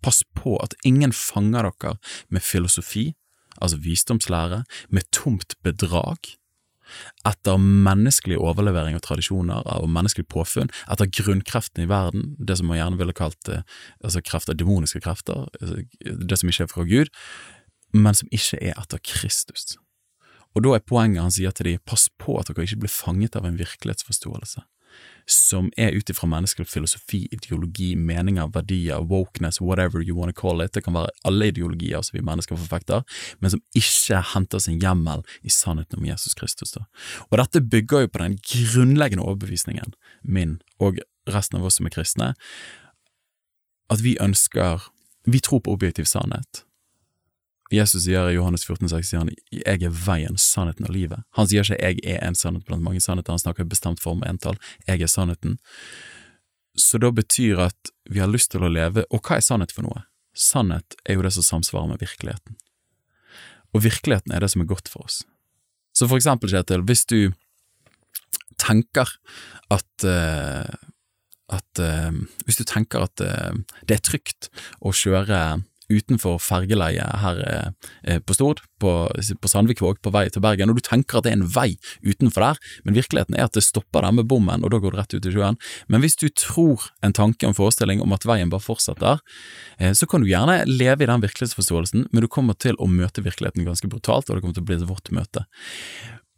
Pass 0.04 0.22
på 0.36 0.58
at 0.62 0.76
ingen 0.84 1.14
fanger 1.16 1.70
dere 1.70 1.96
med 2.28 2.44
filosofi, 2.44 3.12
altså 3.60 3.78
visdomslære, 3.80 4.64
med 4.92 5.08
tomt 5.14 5.56
bedrag, 5.64 6.34
etter 7.24 7.60
menneskelig 7.60 8.36
overlevering 8.36 8.96
av 8.98 9.04
tradisjoner 9.06 9.64
og 9.78 9.88
menneskelig 9.92 10.26
påfunn, 10.32 10.72
etter 10.92 11.08
grunnkreftene 11.08 11.86
i 11.86 11.90
verden, 11.90 12.34
det 12.38 12.58
som 12.60 12.68
man 12.68 12.78
gjerne 12.80 13.00
ville 13.00 13.16
kalt 13.16 13.48
eh, 13.48 13.64
altså 14.04 14.20
krefter, 14.24 14.58
demoniske 14.58 15.00
krefter, 15.04 15.46
altså, 15.60 15.80
det 16.04 16.40
som 16.40 16.52
ikke 16.52 16.66
er 16.66 16.74
fra 16.74 16.86
Gud, 16.88 17.12
men 17.96 18.18
som 18.18 18.28
ikke 18.34 18.60
er 18.60 18.76
etter 18.76 19.00
Kristus. 19.06 19.78
Og 20.54 20.66
da 20.66 20.76
er 20.76 20.86
poenget 20.86 21.24
han 21.24 21.34
sier 21.34 21.54
til 21.56 21.72
dem, 21.72 21.82
pass 21.88 22.06
på 22.20 22.36
at 22.38 22.52
dere 22.52 22.68
ikke 22.68 22.84
blir 22.84 22.92
fanget 22.92 23.38
av 23.38 23.48
en 23.48 23.58
virkelighetsforståelse 23.58 24.66
som 25.26 25.70
er 25.80 25.94
ut 25.96 26.10
ifra 26.10 26.28
menneskelig 26.28 26.68
filosofi, 26.68 27.22
ideologi, 27.32 27.94
meninger, 27.96 28.50
verdier, 28.52 29.00
wokeness, 29.08 29.60
whatever 29.60 30.02
you 30.02 30.16
want 30.16 30.34
to 30.34 30.40
call 30.40 30.60
it, 30.60 30.74
det 30.74 30.84
kan 30.84 30.96
være 30.96 31.12
alle 31.24 31.48
ideologier 31.48 32.02
som 32.04 32.18
vi 32.18 32.24
mennesker 32.24 32.58
forfekter, 32.60 33.04
men 33.40 33.54
som 33.54 33.62
ikke 33.76 34.20
henter 34.34 34.60
sin 34.60 34.80
hjemmel 34.82 35.24
i 35.42 35.52
sannheten 35.52 36.02
om 36.02 36.06
Jesus 36.08 36.36
Kristus. 36.36 36.74
Da. 36.76 36.84
Og 37.30 37.38
dette 37.40 37.64
bygger 37.64 38.04
jo 38.04 38.12
på 38.12 38.20
den 38.20 38.36
grunnleggende 38.44 39.24
overbevisningen 39.24 39.96
min 40.22 40.58
og 40.78 41.00
resten 41.30 41.58
av 41.58 41.64
oss 41.64 41.80
som 41.80 41.88
er 41.88 41.94
kristne, 41.94 42.34
at 43.90 44.04
vi 44.04 44.18
ønsker 44.20 44.90
Vi 45.24 45.38
tror 45.40 45.62
på 45.64 45.72
objektiv 45.72 46.04
sannhet. 46.04 46.66
Jesus 47.72 48.04
sier 48.04 48.28
i 48.28 48.34
Johannes 48.36 48.66
14, 48.66 48.88
6, 48.92 49.08
sier 49.08 49.22
han, 49.22 49.30
jeg 49.54 49.86
er 49.86 49.94
veien, 50.04 50.36
sannheten 50.40 50.88
og 50.88 50.92
livet. 50.94 51.24
Han 51.38 51.48
sier 51.48 51.64
ikke 51.64 51.80
jeg 51.80 52.02
er 52.04 52.20
en 52.26 52.36
sannhet 52.36 52.66
blant 52.68 52.84
mange 52.84 53.00
sannheter, 53.00 53.32
han 53.32 53.42
snakker 53.42 53.68
bestemt 53.68 54.02
form 54.04 54.22
og 54.22 54.28
entall, 54.28 54.58
jeg 54.88 55.00
er 55.00 55.10
sannheten. 55.10 55.56
Så 56.76 57.00
da 57.00 57.10
betyr 57.14 57.62
at 57.70 57.94
vi 58.10 58.20
har 58.20 58.30
lyst 58.30 58.52
til 58.52 58.66
å 58.66 58.72
leve, 58.72 59.06
og 59.10 59.24
hva 59.24 59.38
er 59.38 59.46
sannhet 59.46 59.72
for 59.72 59.86
noe? 59.86 60.04
Sannhet 60.34 60.96
er 61.06 61.16
jo 61.16 61.24
det 61.24 61.32
som 61.36 61.46
samsvarer 61.46 61.94
med 61.94 62.02
virkeligheten. 62.02 62.58
Og 63.74 63.84
virkeligheten 63.86 64.34
er 64.34 64.44
det 64.44 64.50
som 64.52 64.62
er 64.62 64.70
godt 64.70 64.90
for 64.90 65.06
oss. 65.06 65.22
Så 65.94 66.08
for 66.10 66.18
eksempel, 66.18 66.50
Kjetil, 66.50 66.84
hvis 66.86 67.06
du 67.10 67.32
tenker 68.60 69.08
at 69.72 70.06
uh, 70.06 70.74
at 71.52 71.80
uh, 71.80 72.12
Hvis 72.46 72.56
du 72.56 72.64
tenker 72.64 73.04
at 73.04 73.20
uh, 73.20 73.52
det 73.84 73.98
er 73.98 74.04
trygt 74.04 74.48
å 74.80 74.94
kjøre 74.96 75.60
utenfor 75.92 76.38
fergeleiet 76.42 77.20
her 77.22 77.40
eh, 78.02 78.20
på 78.24 78.36
Stord, 78.36 78.62
på, 78.80 78.92
på 79.40 79.50
Sandvikvåg, 79.50 80.00
på 80.02 80.12
vei 80.14 80.26
til 80.32 80.44
Bergen, 80.44 80.72
og 80.72 80.78
du 80.78 80.84
tenker 80.84 81.18
at 81.18 81.26
det 81.26 81.34
er 81.34 81.38
en 81.38 81.50
vei 81.54 81.76
utenfor 82.04 82.46
der, 82.46 82.60
men 82.86 82.96
virkeligheten 82.98 83.36
er 83.36 83.48
at 83.48 83.56
det 83.56 83.64
stopper 83.66 84.06
der 84.06 84.16
med 84.16 84.28
bommen, 84.30 84.64
og 84.64 84.72
da 84.72 84.80
går 84.82 84.94
du 84.94 85.00
rett 85.00 85.16
ut 85.16 85.28
i 85.28 85.34
sjøen. 85.34 85.60
Men 85.92 86.04
hvis 86.04 86.18
du 86.20 86.26
tror 86.30 86.88
en 87.04 87.16
tanke 87.16 87.48
en 87.48 87.56
forestilling 87.56 88.02
om 88.04 88.16
at 88.16 88.26
veien 88.28 88.52
bare 88.52 88.64
fortsetter, 88.64 89.22
eh, 89.78 89.94
så 89.96 90.08
kan 90.10 90.24
du 90.24 90.30
gjerne 90.30 90.62
leve 90.70 91.04
i 91.04 91.10
den 91.10 91.24
virkelighetsforståelsen, 91.24 92.08
men 92.10 92.24
du 92.24 92.30
kommer 92.32 92.58
til 92.58 92.78
å 92.80 92.90
møte 92.90 93.24
virkeligheten 93.24 93.68
ganske 93.68 93.90
brutalt, 93.90 94.28
og 94.28 94.36
det 94.36 94.44
kommer 94.44 94.58
til 94.58 94.66
å 94.66 94.70
bli 94.72 94.80
et 94.80 94.88
vått 94.88 95.12
møte. 95.14 95.46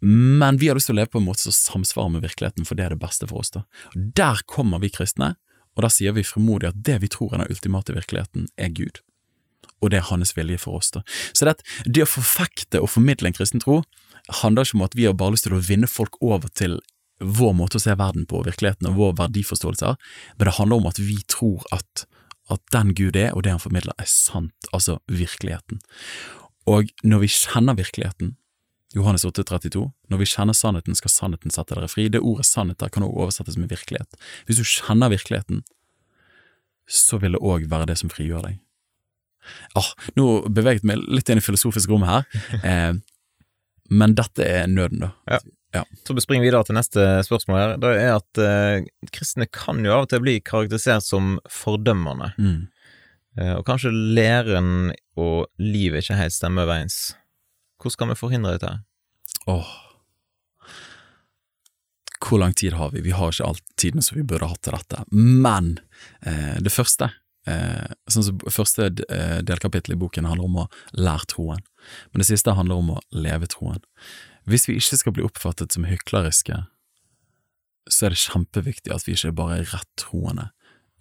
Men 0.07 0.59
vi 0.61 0.69
har 0.69 0.77
lyst 0.77 0.91
til 0.91 0.97
å 0.97 1.01
leve 1.01 1.15
på 1.15 1.23
en 1.23 1.31
måte 1.31 1.47
som 1.47 1.55
samsvarer 1.57 2.19
med 2.19 2.27
virkeligheten, 2.27 2.67
for 2.69 2.79
det 2.79 2.85
er 2.87 2.95
det 2.95 3.03
beste 3.03 3.29
for 3.31 3.41
oss. 3.41 3.55
da. 3.55 3.65
Der 3.95 4.43
kommer 4.47 4.83
vi 4.83 4.93
kristne, 4.93 5.35
og 5.77 5.85
da 5.85 5.91
sier 5.93 6.15
vi 6.17 6.25
frimodig 6.25 6.71
at 6.71 6.79
det 6.85 7.01
vi 7.03 7.11
tror 7.13 7.33
er 7.33 7.45
den 7.45 7.53
ultimate 7.53 7.97
virkeligheten, 7.97 8.49
er 8.57 8.73
Gud 8.77 9.01
og 9.83 9.93
det 9.93 10.01
er 10.01 10.11
hans 10.11 10.35
vilje 10.37 10.59
for 10.63 10.81
oss. 10.81 10.91
da. 10.95 11.03
Så 11.37 11.49
det, 11.49 11.57
det 11.85 12.05
å 12.07 12.11
forfekte 12.11 12.83
og 12.83 12.91
formidle 12.93 13.31
en 13.31 13.37
kristen 13.37 13.63
tro 13.63 13.83
handler 14.43 14.67
ikke 14.67 14.79
om 14.79 14.87
at 14.87 14.97
vi 14.99 15.07
har 15.07 15.17
bare 15.19 15.37
lyst 15.37 15.47
til 15.47 15.57
å 15.57 15.63
vinne 15.63 15.91
folk 15.91 16.19
over 16.25 16.51
til 16.59 16.81
vår 17.21 17.53
måte 17.57 17.79
å 17.79 17.83
se 17.83 17.95
verden 17.97 18.27
på, 18.29 18.43
virkeligheten 18.45 18.89
og 18.91 18.99
vår 18.99 19.13
verdiforståelse, 19.23 19.93
men 20.37 20.49
det 20.49 20.57
handler 20.59 20.83
om 20.83 20.89
at 20.91 20.99
vi 21.01 21.17
tror 21.33 21.63
at, 21.73 22.05
at 22.53 22.61
den 22.75 22.93
Gud 22.97 23.17
er, 23.17 23.31
og 23.33 23.47
det 23.47 23.55
han 23.55 23.63
formidler, 23.63 23.95
er 23.97 24.11
sant, 24.11 24.69
altså 24.73 24.99
virkeligheten. 25.09 25.81
Og 26.69 26.91
når 27.07 27.23
vi 27.23 27.31
kjenner 27.33 27.79
virkeligheten, 27.79 28.35
Johannes 28.97 29.25
8, 29.25 29.45
32, 29.45 29.87
når 30.11 30.21
vi 30.21 30.29
kjenner 30.31 30.57
sannheten, 30.57 30.97
skal 30.99 31.13
sannheten 31.13 31.53
sette 31.53 31.77
dere 31.77 31.89
fri. 31.91 32.07
Det 32.09 32.23
ordet 32.23 32.47
sannhet 32.49 32.85
kan 32.93 33.05
også 33.05 33.25
oversettes 33.25 33.59
med 33.61 33.73
virkelighet. 33.73 34.17
Hvis 34.47 34.61
du 34.61 34.65
kjenner 34.65 35.13
virkeligheten, 35.13 35.65
så 36.87 37.19
vil 37.21 37.35
det 37.35 37.43
òg 37.43 37.67
være 37.71 37.91
det 37.91 37.99
som 38.01 38.13
frigjør 38.13 38.47
deg. 38.47 38.61
Ah, 39.79 39.91
nå 40.19 40.27
beveget 40.53 40.87
meg 40.89 41.03
litt 41.11 41.31
inn 41.31 41.41
i 41.41 41.45
filosofisk 41.45 41.93
rom 41.93 42.07
her, 42.09 42.27
eh, 42.63 42.95
men 43.87 44.17
dette 44.19 44.47
er 44.47 44.71
nøden, 44.71 45.05
da. 45.05 45.11
Ja. 45.31 45.41
ja. 45.81 45.85
Så 46.07 46.17
vi 46.17 46.41
videre 46.43 46.65
til 46.67 46.79
neste 46.79 47.05
spørsmål 47.27 47.61
her. 47.61 47.77
Det 47.83 47.93
er 48.01 48.15
at 48.17 48.43
eh, 48.43 48.89
kristne 49.15 49.47
kan 49.47 49.85
jo 49.85 49.95
av 49.95 50.07
og 50.07 50.11
til 50.11 50.25
bli 50.25 50.41
karakterisert 50.43 51.07
som 51.07 51.37
fordømmende. 51.51 52.33
Mm. 52.41 52.67
Eh, 53.39 53.55
og 53.55 53.67
kanskje 53.69 53.95
læren 53.95 54.93
og 55.17 55.47
livet 55.63 56.03
ikke 56.03 56.19
helt 56.19 56.35
stemmer 56.35 56.67
overens. 56.67 57.15
Hvordan 57.79 57.95
skal 57.95 58.11
vi 58.11 58.19
forhindre 58.19 58.57
dette? 58.57 58.73
Åh, 59.47 59.75
hvor 62.29 62.39
lang 62.39 62.55
tid 62.55 62.73
har 62.73 62.91
vi? 62.91 63.01
Vi 63.01 63.15
har 63.15 63.33
ikke 63.33 63.45
all 63.45 63.59
tiden 63.77 64.03
som 64.03 64.17
vi 64.19 64.25
burde 64.27 64.49
hatt 64.49 64.63
til 64.65 64.75
dette. 64.77 65.05
Men 65.13 65.77
eh, 66.23 66.57
det 66.63 66.73
første 66.73 67.11
Eh, 67.47 67.93
sånn 68.11 68.27
som 68.27 68.41
Første 68.51 68.89
eh, 68.91 69.41
delkapittel 69.47 69.95
i 69.95 70.01
boken 70.01 70.27
handler 70.27 70.49
om 70.49 70.63
å 70.65 70.69
lære 70.99 71.31
troen, 71.31 71.63
men 72.11 72.23
det 72.23 72.29
siste 72.31 72.57
handler 72.59 72.81
om 72.83 72.97
å 72.97 73.03
leve 73.15 73.47
troen. 73.53 73.83
Hvis 74.51 74.67
vi 74.69 74.79
ikke 74.81 74.99
skal 74.99 75.15
bli 75.15 75.27
oppfattet 75.27 75.75
som 75.75 75.87
hykleriske, 75.87 76.65
så 77.87 78.07
er 78.07 78.15
det 78.15 78.23
kjempeviktig 78.25 78.95
at 78.95 79.07
vi 79.07 79.15
ikke 79.15 79.35
bare 79.39 79.61
er 79.61 79.71
rett 79.71 79.91
troende 80.01 80.51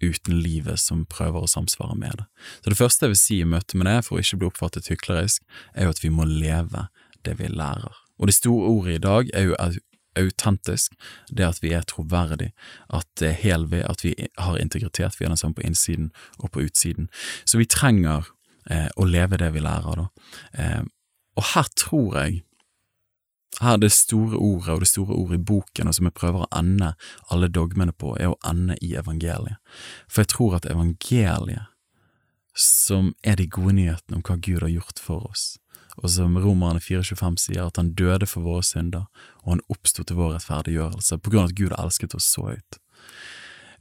uten 0.02 0.38
livet 0.44 0.78
som 0.78 1.06
prøver 1.08 1.42
å 1.42 1.50
samsvare 1.50 1.96
med 1.98 2.20
det. 2.20 2.26
Så 2.62 2.70
Det 2.70 2.78
første 2.78 3.06
jeg 3.06 3.14
vil 3.14 3.22
si 3.22 3.40
i 3.40 3.48
møte 3.48 3.78
med 3.78 3.88
det, 3.88 4.04
for 4.04 4.16
å 4.16 4.22
ikke 4.22 4.38
bli 4.42 4.50
oppfattet 4.50 4.90
hyklerisk, 4.92 5.42
er 5.74 5.86
jo 5.86 5.94
at 5.94 6.02
vi 6.04 6.12
må 6.12 6.28
leve 6.28 6.86
det 7.24 7.38
vi 7.40 7.48
lærer. 7.48 7.94
Og 8.20 8.28
det 8.28 8.36
store 8.36 8.70
ordet 8.70 8.96
i 8.96 9.02
dag 9.02 9.30
er 9.34 9.48
jo 9.50 9.56
autentisk, 10.18 10.94
det 11.28 11.46
at 11.46 11.62
vi 11.62 11.72
er 11.76 11.86
troverdig, 11.88 12.52
at 12.94 13.06
det 13.20 13.30
er 13.30 13.40
hel 13.42 13.68
ved, 13.70 13.84
at 13.88 14.04
vi 14.04 14.14
har 14.38 14.58
integritet, 14.60 15.20
vi 15.20 15.26
er 15.26 15.34
den 15.34 15.40
samme 15.40 15.58
på 15.58 15.66
innsiden 15.66 16.10
og 16.38 16.50
på 16.50 16.66
utsiden. 16.66 17.10
Så 17.44 17.60
vi 17.60 17.68
trenger 17.70 18.28
eh, 18.70 18.88
å 18.96 19.06
leve 19.08 19.38
det 19.40 19.52
vi 19.54 19.64
lærer, 19.64 20.02
da. 20.02 20.08
Eh, 20.58 20.82
og 21.36 21.50
her 21.52 21.72
tror 21.76 22.20
jeg 22.20 22.42
her 23.60 23.72
er 23.78 23.80
det 23.80 23.92
store 23.92 24.36
ordet 24.36 24.74
og 24.74 24.82
det 24.82 24.88
store 24.90 25.14
ordet 25.16 25.38
i 25.38 25.44
boken, 25.48 25.88
og 25.88 25.94
som 25.96 26.08
jeg 26.08 26.16
prøver 26.18 26.44
å 26.44 26.50
ende 26.58 26.90
alle 27.32 27.48
dogmene 27.48 27.94
på, 27.96 28.12
er 28.20 28.34
å 28.34 28.40
ende 28.44 28.76
i 28.84 28.92
evangeliet. 29.00 29.56
For 30.08 30.24
jeg 30.24 30.32
tror 30.34 30.58
at 30.58 30.68
evangeliet, 30.68 31.72
som 32.56 33.14
er 33.24 33.36
de 33.40 33.48
gode 33.52 33.76
nyhetene 33.78 34.18
om 34.18 34.24
hva 34.24 34.36
Gud 34.40 34.60
har 34.64 34.72
gjort 34.72 35.00
for 35.00 35.24
oss, 35.30 35.56
og 35.96 36.10
som 36.12 36.36
Romerne 36.40 36.80
4,25 36.82 37.38
sier, 37.40 37.66
at 37.66 37.78
han 37.80 37.94
døde 37.96 38.28
for 38.28 38.44
våre 38.44 38.64
synder, 38.66 39.06
og 39.44 39.56
han 39.56 39.64
oppsto 39.72 40.04
til 40.04 40.18
vår 40.18 40.36
rettferdiggjørelse, 40.36 41.18
på 41.18 41.32
grunn 41.32 41.46
av 41.46 41.52
at 41.52 41.58
Gud 41.58 41.76
elsket 41.78 42.16
oss 42.18 42.28
så 42.34 42.50
høyt. 42.50 42.80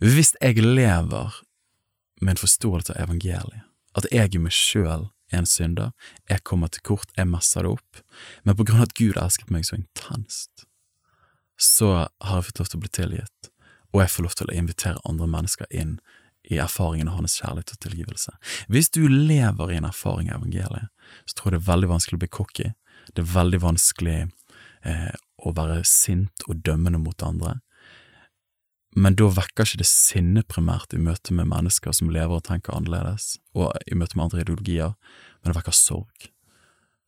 Hvis 0.03 0.33
jeg 0.41 0.63
lever 0.63 1.41
med 2.21 2.35
en 2.35 2.41
forståelse 2.41 2.95
av 2.95 3.07
evangeliet, 3.07 3.65
at 3.95 4.07
jeg 4.11 4.35
i 4.35 4.41
meg 4.43 4.55
sjøl 4.55 5.09
er 5.31 5.41
en 5.41 5.49
synder, 5.49 5.91
jeg 6.29 6.43
kommer 6.47 6.71
til 6.71 6.83
kort, 6.87 7.11
jeg 7.17 7.27
messer 7.31 7.63
det 7.65 7.75
opp, 7.77 8.01
men 8.43 8.55
på 8.55 8.67
grunn 8.67 8.83
av 8.83 8.89
at 8.89 8.97
Gud 8.99 9.19
elsket 9.19 9.51
meg 9.51 9.67
så 9.67 9.79
intenst, 9.79 10.65
så 11.59 12.07
har 12.23 12.39
jeg 12.39 12.49
fått 12.49 12.61
lov 12.61 12.71
til 12.71 12.79
å 12.79 12.83
bli 12.83 12.93
tilgitt, 12.99 13.51
og 13.95 14.03
jeg 14.03 14.11
får 14.11 14.27
lov 14.27 14.35
til 14.35 14.51
å 14.51 14.57
invitere 14.59 15.07
andre 15.07 15.27
mennesker 15.31 15.71
inn 15.71 15.97
i 16.51 16.59
erfaringen 16.61 17.09
av 17.09 17.19
hans 17.19 17.39
kjærlighet 17.41 17.75
og 17.75 17.81
tilgivelse. 17.85 18.33
Hvis 18.71 18.91
du 18.93 19.03
lever 19.09 19.71
i 19.71 19.79
en 19.79 19.89
erfaring 19.89 20.31
av 20.31 20.43
evangeliet, 20.43 20.91
så 21.25 21.37
tror 21.37 21.51
jeg 21.51 21.59
det 21.59 21.63
er 21.63 21.71
veldig 21.71 21.91
vanskelig 21.93 22.19
å 22.19 22.23
bli 22.23 22.33
cocky, 22.39 22.71
det 23.13 23.21
er 23.21 23.31
veldig 23.35 23.61
vanskelig 23.61 24.17
eh, 24.85 25.13
å 25.45 25.53
være 25.55 25.81
sint 25.89 26.45
og 26.49 26.61
dømmende 26.65 27.01
mot 27.01 27.25
andre, 27.25 27.59
men 28.95 29.17
da 29.19 29.27
vekker 29.27 29.67
ikke 29.67 29.81
det 29.81 29.89
sinne 29.89 30.45
primært 30.47 30.93
i 30.95 31.01
møte 31.03 31.35
med 31.35 31.49
mennesker 31.51 31.91
som 31.95 32.13
lever 32.13 32.37
og 32.37 32.45
tenker 32.47 32.77
annerledes, 32.77 33.35
og 33.51 33.75
i 33.91 33.97
møte 33.97 34.15
med 34.15 34.29
andre 34.29 34.45
ideologier, 34.45 34.95
men 35.41 35.51
det 35.51 35.57
vekker 35.59 35.75
sorg 35.75 36.29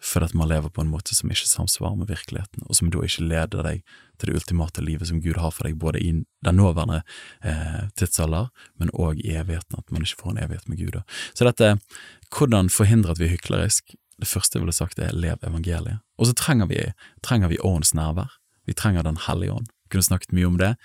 fordi 0.04 0.30
at 0.30 0.34
man 0.38 0.50
lever 0.50 0.70
på 0.70 0.84
en 0.84 0.92
måte 0.92 1.16
som 1.18 1.32
ikke 1.34 1.48
samsvarer 1.50 1.98
med 1.98 2.12
virkeligheten, 2.12 2.66
og 2.66 2.78
som 2.78 2.92
da 2.94 3.02
ikke 3.02 3.26
leder 3.26 3.66
deg 3.66 3.84
til 4.18 4.30
det 4.30 4.36
ultimate 4.38 4.84
livet 4.86 5.10
som 5.10 5.22
Gud 5.22 5.40
har 5.42 5.54
for 5.54 5.66
deg, 5.66 5.80
både 5.82 6.02
i 6.02 6.12
den 6.46 6.60
nåværende 6.60 7.02
eh, 7.42 7.88
tidsalder, 7.98 8.52
men 8.78 8.94
òg 8.94 9.24
i 9.24 9.34
evigheten, 9.34 9.80
at 9.80 9.92
man 9.92 10.06
ikke 10.06 10.22
får 10.22 10.36
en 10.36 10.44
evighet 10.46 10.70
med 10.70 10.82
Gud. 10.84 11.00
Så 11.34 11.48
dette, 11.50 11.78
hvordan 12.30 12.70
forhindre 12.74 13.16
at 13.16 13.22
vi 13.22 13.30
er 13.30 13.34
hyklerisk, 13.34 13.96
det 14.18 14.30
første 14.30 14.58
jeg 14.58 14.66
ville 14.66 14.74
sagt 14.74 15.02
er 15.02 15.14
lev 15.14 15.42
evangeliet. 15.46 16.02
Og 16.18 16.30
så 16.30 16.38
trenger 16.38 16.70
vi, 16.70 16.80
trenger 17.26 17.50
vi 17.52 17.62
åndens 17.62 17.94
nærvær, 17.98 18.38
vi 18.68 18.74
trenger 18.74 19.04
Den 19.04 19.18
hellige 19.28 19.54
ånd. 19.54 19.68
Vi 19.86 19.96
kunne 19.96 20.04
snakket 20.04 20.34
mye 20.36 20.48
om 20.48 20.58
det, 20.58 20.76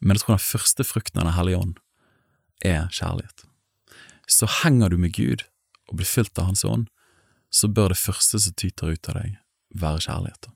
men 0.00 0.14
jeg 0.14 0.20
tror 0.20 0.36
den 0.36 0.44
første 0.44 0.84
frukten 0.84 1.20
av 1.20 1.24
Den 1.24 1.38
hellige 1.38 1.58
ånd 1.58 1.76
er 2.64 2.90
kjærlighet. 2.92 3.46
Så 4.28 4.46
henger 4.62 4.90
du 4.90 4.98
med 4.98 5.14
Gud 5.16 5.46
og 5.88 5.96
blir 5.98 6.06
fylt 6.06 6.38
av 6.38 6.50
Hans 6.50 6.64
ånd, 6.64 6.90
så 7.50 7.68
bør 7.68 7.92
det 7.92 8.00
første 8.00 8.40
som 8.42 8.56
tyter 8.58 8.94
ut 8.94 9.10
av 9.10 9.20
deg, 9.20 9.36
være 9.74 10.04
kjærlighet. 10.06 10.50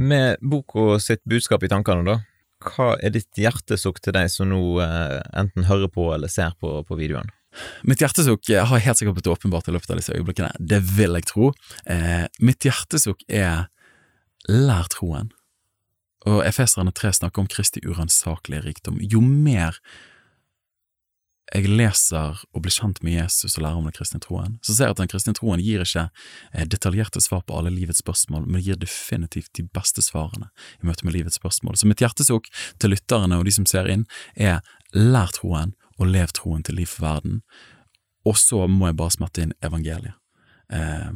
Med 0.00 0.40
boka 0.40 0.96
sitt 1.04 1.20
budskap 1.28 1.64
i 1.64 1.70
tankene, 1.72 2.04
da, 2.08 2.18
hva 2.62 2.94
er 3.02 3.12
ditt 3.14 3.38
hjertesukk 3.38 4.00
til 4.02 4.14
deg 4.16 4.30
som 4.32 4.48
nå 4.52 4.62
eh, 4.84 5.20
enten 5.38 5.66
hører 5.68 5.90
på 5.92 6.08
eller 6.14 6.30
ser 6.32 6.54
på, 6.60 6.78
på 6.86 6.98
videoen? 6.98 7.30
Mitt 7.84 8.00
hjertesukk 8.00 8.48
har 8.48 8.80
helt 8.80 8.98
sikkert 8.98 9.18
blitt 9.18 9.28
åpenbart 9.28 9.68
i 9.68 9.74
løpet 9.74 9.92
av 9.92 10.00
disse 10.00 10.14
øyeblikkene, 10.16 10.54
det 10.58 10.80
vil 10.94 11.18
jeg 11.18 11.28
tro. 11.28 11.52
Eh, 11.84 12.24
mitt 12.40 12.64
hjertesukk 12.64 13.26
er 13.28 13.66
lær 14.48 14.88
troen. 14.92 15.32
Og 16.28 16.40
Efeserne 16.46 16.94
3 16.94 17.12
snakker 17.18 17.42
om 17.42 17.50
Kristi 17.50 17.82
uransakelige 17.84 18.64
rikdom. 18.64 19.00
Jo 19.02 19.20
mer 19.20 19.78
jeg 21.52 21.68
leser 21.68 22.38
og 22.54 22.62
blir 22.64 22.72
kjent 22.72 23.02
med 23.04 23.12
Jesus 23.12 23.58
og 23.58 23.64
lærer 23.66 23.80
om 23.80 23.88
den 23.88 23.94
kristne 23.96 24.20
troen, 24.24 24.54
så 24.64 24.72
ser 24.72 24.88
jeg 24.88 24.96
at 24.96 25.02
den 25.02 25.10
kristne 25.12 25.34
troen 25.36 25.60
gir 25.60 25.84
ikke 25.84 26.06
eh, 26.08 26.64
detaljerte 26.64 27.20
svar 27.20 27.42
på 27.44 27.58
alle 27.58 27.72
livets 27.74 28.00
spørsmål, 28.00 28.46
men 28.48 28.64
gir 28.64 28.78
definitivt 28.80 29.52
de 29.58 29.66
beste 29.76 30.04
svarene 30.04 30.48
i 30.80 30.88
møte 30.88 31.04
med 31.04 31.16
livets 31.16 31.36
spørsmål. 31.40 31.76
Så 31.76 31.90
mitt 31.90 32.00
hjertesukk 32.00 32.48
til 32.80 32.94
lytterne 32.94 33.36
og 33.36 33.44
de 33.48 33.54
som 33.58 33.68
ser 33.68 33.90
inn, 33.92 34.06
er 34.32 34.62
lær 34.96 35.34
troen 35.36 35.74
og 35.98 36.08
lev 36.08 36.32
troen 36.36 36.64
til 36.64 36.80
liv 36.80 36.88
for 36.88 37.04
verden. 37.04 37.42
Og 38.28 38.38
så 38.40 38.64
må 38.70 38.88
jeg 38.88 38.98
bare 39.02 39.16
smette 39.18 39.44
inn 39.44 39.54
evangeliet. 39.60 40.16
Eh, 40.72 41.12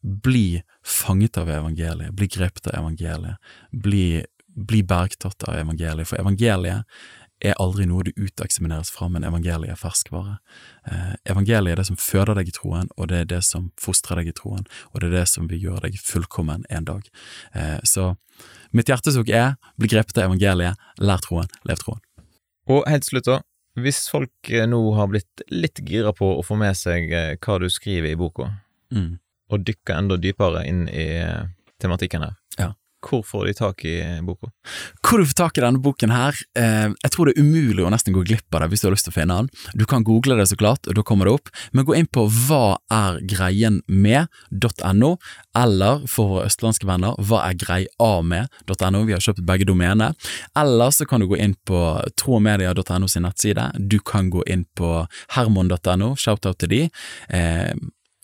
bli 0.00 0.62
fanget 0.86 1.38
av 1.38 1.50
evangeliet, 1.52 2.16
bli 2.16 2.26
grepet 2.26 2.66
av 2.72 2.80
evangeliet, 2.80 3.52
bli, 3.70 4.24
bli 4.48 4.82
bergtatt 4.82 5.44
av 5.46 5.60
evangeliet, 5.60 6.08
for 6.08 6.18
evangeliet 6.18 6.88
er 7.40 7.56
aldri 7.62 7.86
noe 7.88 8.04
du 8.06 8.10
uteksamineres 8.18 8.90
fra, 8.92 9.08
men 9.12 9.24
evangeliet 9.26 9.72
er 9.72 9.80
ferskvare. 9.80 10.38
Eh, 10.90 11.12
evangeliet 11.32 11.74
er 11.74 11.80
det 11.80 11.86
som 11.88 11.98
føder 12.00 12.36
deg 12.38 12.50
i 12.50 12.54
troen, 12.56 12.90
og 12.96 13.10
det 13.12 13.22
er 13.22 13.30
det 13.32 13.40
som 13.46 13.70
fostrer 13.80 14.20
deg 14.20 14.30
i 14.30 14.36
troen, 14.36 14.66
og 14.92 15.00
det 15.00 15.10
er 15.10 15.16
det 15.20 15.26
som 15.32 15.48
vil 15.50 15.62
gjøre 15.68 15.88
deg 15.88 16.00
fullkommen 16.04 16.66
en 16.70 16.88
dag. 16.88 17.06
Eh, 17.54 17.78
så 17.88 18.12
mitt 18.76 18.90
hjertesukk 18.92 19.32
er 19.32 19.54
bli 19.80 19.90
grepet 19.92 20.20
av 20.20 20.28
evangeliet, 20.28 20.80
lær 21.00 21.24
troen, 21.24 21.48
lev 21.68 21.80
troen. 21.80 22.02
Og 22.70 22.84
helt 22.90 23.06
til 23.06 23.16
slutt, 23.16 23.30
da. 23.30 23.40
Hvis 23.80 24.02
folk 24.12 24.52
eh, 24.52 24.68
nå 24.68 24.82
har 24.98 25.08
blitt 25.12 25.46
litt 25.52 25.80
gira 25.86 26.12
på 26.16 26.34
å 26.36 26.44
få 26.44 26.58
med 26.60 26.76
seg 26.78 27.08
hva 27.10 27.58
du 27.62 27.70
skriver 27.72 28.12
i 28.12 28.18
boka, 28.20 28.50
mm. 28.92 29.14
og 29.54 29.64
dykker 29.64 29.96
enda 29.96 30.20
dypere 30.20 30.66
inn 30.68 30.84
i 30.92 31.08
tematikken 31.80 32.28
her, 32.28 32.36
Ja. 32.58 32.74
Hvor 33.04 33.22
får 33.26 33.46
de 33.48 33.54
tak 33.58 33.84
i 33.88 33.96
boka? 34.24 34.50
Hvor 35.02 35.20
du 35.20 35.26
får 35.26 35.36
tak 35.38 35.58
i 35.58 35.64
denne 35.64 35.80
boken 35.82 36.12
her, 36.14 36.36
eh, 36.58 36.88
jeg 36.92 37.12
tror 37.14 37.28
det 37.28 37.36
er 37.36 37.44
umulig 37.44 37.84
å 37.84 37.90
nesten 37.92 38.14
gå 38.14 38.24
glipp 38.26 38.54
av 38.54 38.64
det 38.64 38.70
hvis 38.72 38.84
du 38.84 38.88
har 38.88 38.94
lyst 38.94 39.08
til 39.08 39.14
å 39.14 39.18
finne 39.18 39.36
den. 39.40 39.50
Du 39.74 39.84
kan 39.88 40.04
google 40.06 40.36
det 40.38 40.48
så 40.50 40.58
klart, 40.60 40.88
og 40.88 40.98
da 40.98 41.04
kommer 41.06 41.28
det 41.28 41.36
opp, 41.38 41.52
men 41.72 41.86
gå 41.88 41.96
inn 41.98 42.10
på 42.10 42.26
hva 42.46 42.78
er 42.92 43.20
greien 43.28 43.80
med.no, 43.88 45.12
eller 45.58 46.04
for 46.10 46.34
våre 46.34 46.48
østlandske 46.50 46.88
venner, 46.88 47.16
hva 47.18 47.44
er 47.48 47.58
greia 47.60 48.10
med.no, 48.22 49.04
vi 49.08 49.16
har 49.16 49.24
kjøpt 49.24 49.44
begge 49.46 49.68
domener. 49.68 50.16
Eller 50.58 50.94
så 50.94 51.06
kan 51.08 51.22
du 51.22 51.28
gå 51.30 51.38
inn 51.40 51.56
på 51.66 51.80
tromedia.no 52.20 53.08
sin 53.08 53.26
nettside, 53.26 53.70
du 53.78 53.98
kan 54.04 54.30
gå 54.32 54.44
inn 54.50 54.66
på 54.78 55.00
hermon.no, 55.36 56.14
shout-out 56.18 56.60
til 56.60 56.74
de. 56.74 56.84
Eh, 57.34 57.72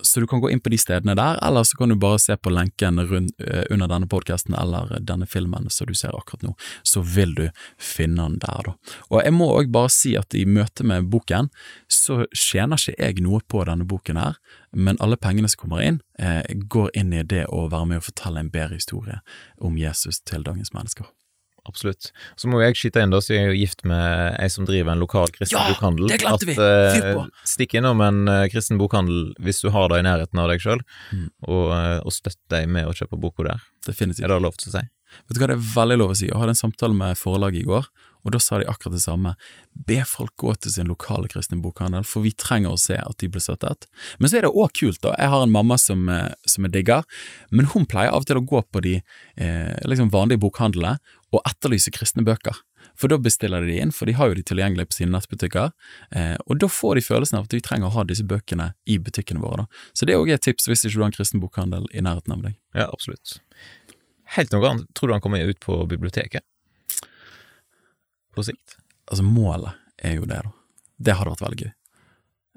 så 0.06 0.22
du 0.22 0.26
kan 0.30 0.40
gå 0.40 0.50
inn 0.52 0.62
på 0.62 0.70
de 0.72 0.78
stedene 0.80 1.16
der, 1.18 1.38
eller 1.44 1.66
så 1.66 1.78
kan 1.78 1.90
du 1.92 1.96
bare 2.00 2.20
se 2.22 2.36
på 2.36 2.52
lenken 2.52 3.00
rundt, 3.10 3.34
eh, 3.40 3.64
under 3.70 3.90
denne 3.90 4.08
podkasten 4.10 4.54
eller 4.58 4.96
denne 5.00 5.26
filmen 5.26 5.68
som 5.70 5.86
du 5.86 5.94
ser 5.94 6.16
akkurat 6.16 6.46
nå, 6.46 6.54
så 6.82 7.02
vil 7.02 7.34
du 7.36 7.44
finne 7.78 8.22
den 8.22 8.38
der, 8.42 8.70
da. 8.70 8.76
Og 9.10 9.20
jeg 9.24 9.34
må 9.36 9.50
òg 9.58 9.72
bare 9.74 9.92
si 9.92 10.14
at 10.18 10.34
i 10.34 10.46
møte 10.46 10.86
med 10.86 11.10
boken, 11.12 11.50
så 11.88 12.24
tjener 12.34 12.80
ikke 12.80 12.96
jeg 12.98 13.26
noe 13.26 13.42
på 13.48 13.64
denne 13.68 13.88
boken 13.88 14.20
her, 14.20 14.40
men 14.76 15.00
alle 15.00 15.18
pengene 15.20 15.50
som 15.50 15.64
kommer 15.64 15.84
inn, 15.84 16.00
eh, 16.18 16.42
går 16.46 16.90
inn 16.94 17.12
i 17.12 17.22
det 17.22 17.46
å 17.48 17.66
være 17.70 17.92
med 17.92 18.02
å 18.02 18.08
fortelle 18.08 18.40
en 18.40 18.52
bedre 18.52 18.80
historie 18.80 19.20
om 19.58 19.78
Jesus 19.80 20.20
til 20.20 20.44
dagens 20.46 20.72
mennesker. 20.76 21.15
Absolutt. 21.66 22.10
Så 22.38 22.48
må 22.50 22.60
jeg 22.62 22.76
skyte 22.78 23.02
inn, 23.02 23.10
da, 23.14 23.18
så 23.20 23.34
jeg 23.34 23.44
er 23.44 23.52
jo 23.52 23.58
gift 23.60 23.84
med 23.88 24.36
ei 24.40 24.48
som 24.52 24.64
driver 24.68 24.92
en 24.94 25.02
lokal 25.02 25.30
kristen 25.34 25.58
Ja, 25.58 25.66
bokhandel. 25.72 26.08
det 26.12 26.20
glemte 26.22 26.46
vi! 26.48 26.54
Eh, 26.56 26.94
Fyr 26.96 27.06
på! 27.18 27.24
Stikk 27.44 27.74
innom 27.80 28.00
en 28.06 28.22
uh, 28.30 28.46
kristen 28.52 28.78
bokhandel 28.80 29.32
hvis 29.42 29.60
du 29.64 29.70
har 29.74 29.88
det 29.92 30.00
i 30.02 30.06
nærheten 30.06 30.38
av 30.42 30.50
deg 30.52 30.62
sjøl, 30.62 30.80
Mm. 31.12 31.28
og, 31.46 31.64
uh, 31.74 32.00
og 32.06 32.12
støtt 32.14 32.38
deg 32.50 32.68
med 32.70 32.86
å 32.86 32.94
kjøpe 32.96 33.18
boka 33.20 33.44
der. 33.46 33.62
Definitivt. 33.86 34.24
Er 34.24 34.32
det 34.34 34.42
lov 34.46 34.56
til 34.58 34.70
å 34.72 34.78
si? 34.78 34.84
Vet 35.26 35.36
du 35.36 35.40
hva, 35.40 35.46
det 35.52 35.56
er 35.56 35.70
veldig 35.74 35.96
lov 36.02 36.10
å 36.12 36.16
si. 36.18 36.26
Jeg 36.28 36.36
hadde 36.38 36.52
en 36.56 36.58
samtale 36.58 36.94
med 36.96 37.16
forlaget 37.16 37.62
i 37.62 37.66
går, 37.68 37.86
og 38.26 38.32
da 38.34 38.40
sa 38.42 38.58
de 38.58 38.66
akkurat 38.66 38.96
det 38.96 39.04
samme. 39.04 39.36
Be 39.86 40.00
folk 40.04 40.32
gå 40.42 40.50
til 40.58 40.72
sin 40.74 40.88
lokale 40.90 41.28
kristne 41.30 41.60
bokhandel, 41.62 42.02
for 42.04 42.24
vi 42.26 42.32
trenger 42.34 42.74
å 42.74 42.80
se 42.80 42.96
at 42.98 43.14
de 43.22 43.28
blir 43.30 43.40
støttet. 43.44 43.86
Men 44.18 44.28
så 44.32 44.40
er 44.40 44.48
det 44.48 44.50
òg 44.50 44.74
kult, 44.74 44.98
da. 45.06 45.12
Jeg 45.14 45.30
har 45.30 45.44
en 45.46 45.54
mamma 45.54 45.78
som, 45.78 46.02
som 46.44 46.66
jeg 46.66 46.74
digger, 46.74 47.06
men 47.54 47.70
hun 47.70 47.86
pleier 47.86 48.10
av 48.10 48.26
og 48.26 48.28
til 48.28 48.40
å 48.40 48.44
gå 48.50 48.64
på 48.74 48.82
de 48.82 48.96
eh, 48.98 49.76
liksom 49.86 50.10
vanlige 50.10 50.42
bokhandlene 50.42 50.96
og 51.36 51.44
etterlyse 51.48 51.92
kristne 51.94 52.24
bøker. 52.26 52.56
For 52.96 53.12
da 53.12 53.18
bestiller 53.20 53.64
de 53.66 53.76
inn, 53.82 53.92
for 53.92 54.08
de 54.08 54.14
har 54.16 54.30
jo 54.30 54.38
de 54.38 54.44
tilgjengelig 54.46 54.88
på 54.88 54.98
sine 54.98 55.12
nettbutikker, 55.12 55.72
eh, 56.16 56.36
og 56.46 56.60
da 56.62 56.68
får 56.72 56.96
de 56.96 57.04
følelsen 57.04 57.38
av 57.38 57.48
at 57.48 57.56
vi 57.56 57.62
trenger 57.64 57.90
å 57.90 57.96
ha 57.98 58.06
disse 58.08 58.24
bøkene 58.24 58.70
i 58.88 58.98
butikkene 59.02 59.42
våre. 59.42 59.66
da. 59.66 59.84
Så 59.92 60.08
det 60.08 60.16
er 60.16 60.22
òg 60.22 60.32
et 60.32 60.44
tips 60.46 60.70
hvis 60.70 60.86
ikke 60.86 60.96
du 60.96 61.04
har 61.04 61.12
en 61.12 61.18
kristen 61.18 61.42
bokhandel 61.42 61.88
i 61.92 62.04
nærheten 62.04 62.32
av 62.32 62.46
deg. 62.46 62.56
Ja, 62.74 62.88
absolutt. 62.88 63.38
Helt 64.36 64.52
noe 64.54 64.70
annet. 64.70 64.88
Tror 64.96 65.10
du 65.10 65.16
han 65.18 65.24
kommer 65.24 65.44
ut 65.44 65.60
på 65.60 65.78
biblioteket? 65.90 66.42
På 68.34 68.44
sikt? 68.44 68.80
altså 69.06 69.22
målet 69.22 69.76
er 70.02 70.18
jo 70.18 70.28
det, 70.28 70.40
da. 70.44 70.52
Det 70.96 71.16
hadde 71.16 71.32
vært 71.34 71.44
veldig 71.44 71.66
gøy. 71.66 71.72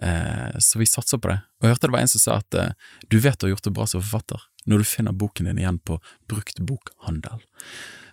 Eh, 0.01 0.59
så 0.63 0.79
vi 0.79 0.87
satser 0.87 1.19
på 1.19 1.31
det. 1.31 1.39
Og 1.59 1.67
jeg 1.67 1.75
hørte 1.75 1.89
det 1.89 1.95
var 1.95 2.05
en 2.05 2.11
som 2.11 2.23
sa 2.23 2.37
at 2.39 2.55
eh, 2.57 2.75
du 3.11 3.19
vet 3.19 3.39
du 3.39 3.47
har 3.47 3.55
gjort 3.55 3.67
det 3.67 3.75
bra 3.75 3.87
som 3.89 4.03
forfatter 4.03 4.45
når 4.69 4.81
du 4.81 4.87
finner 4.87 5.15
boken 5.15 5.49
din 5.49 5.59
igjen 5.59 5.79
på 5.83 5.97
brukt 6.29 6.61
bokhandel. 6.63 7.43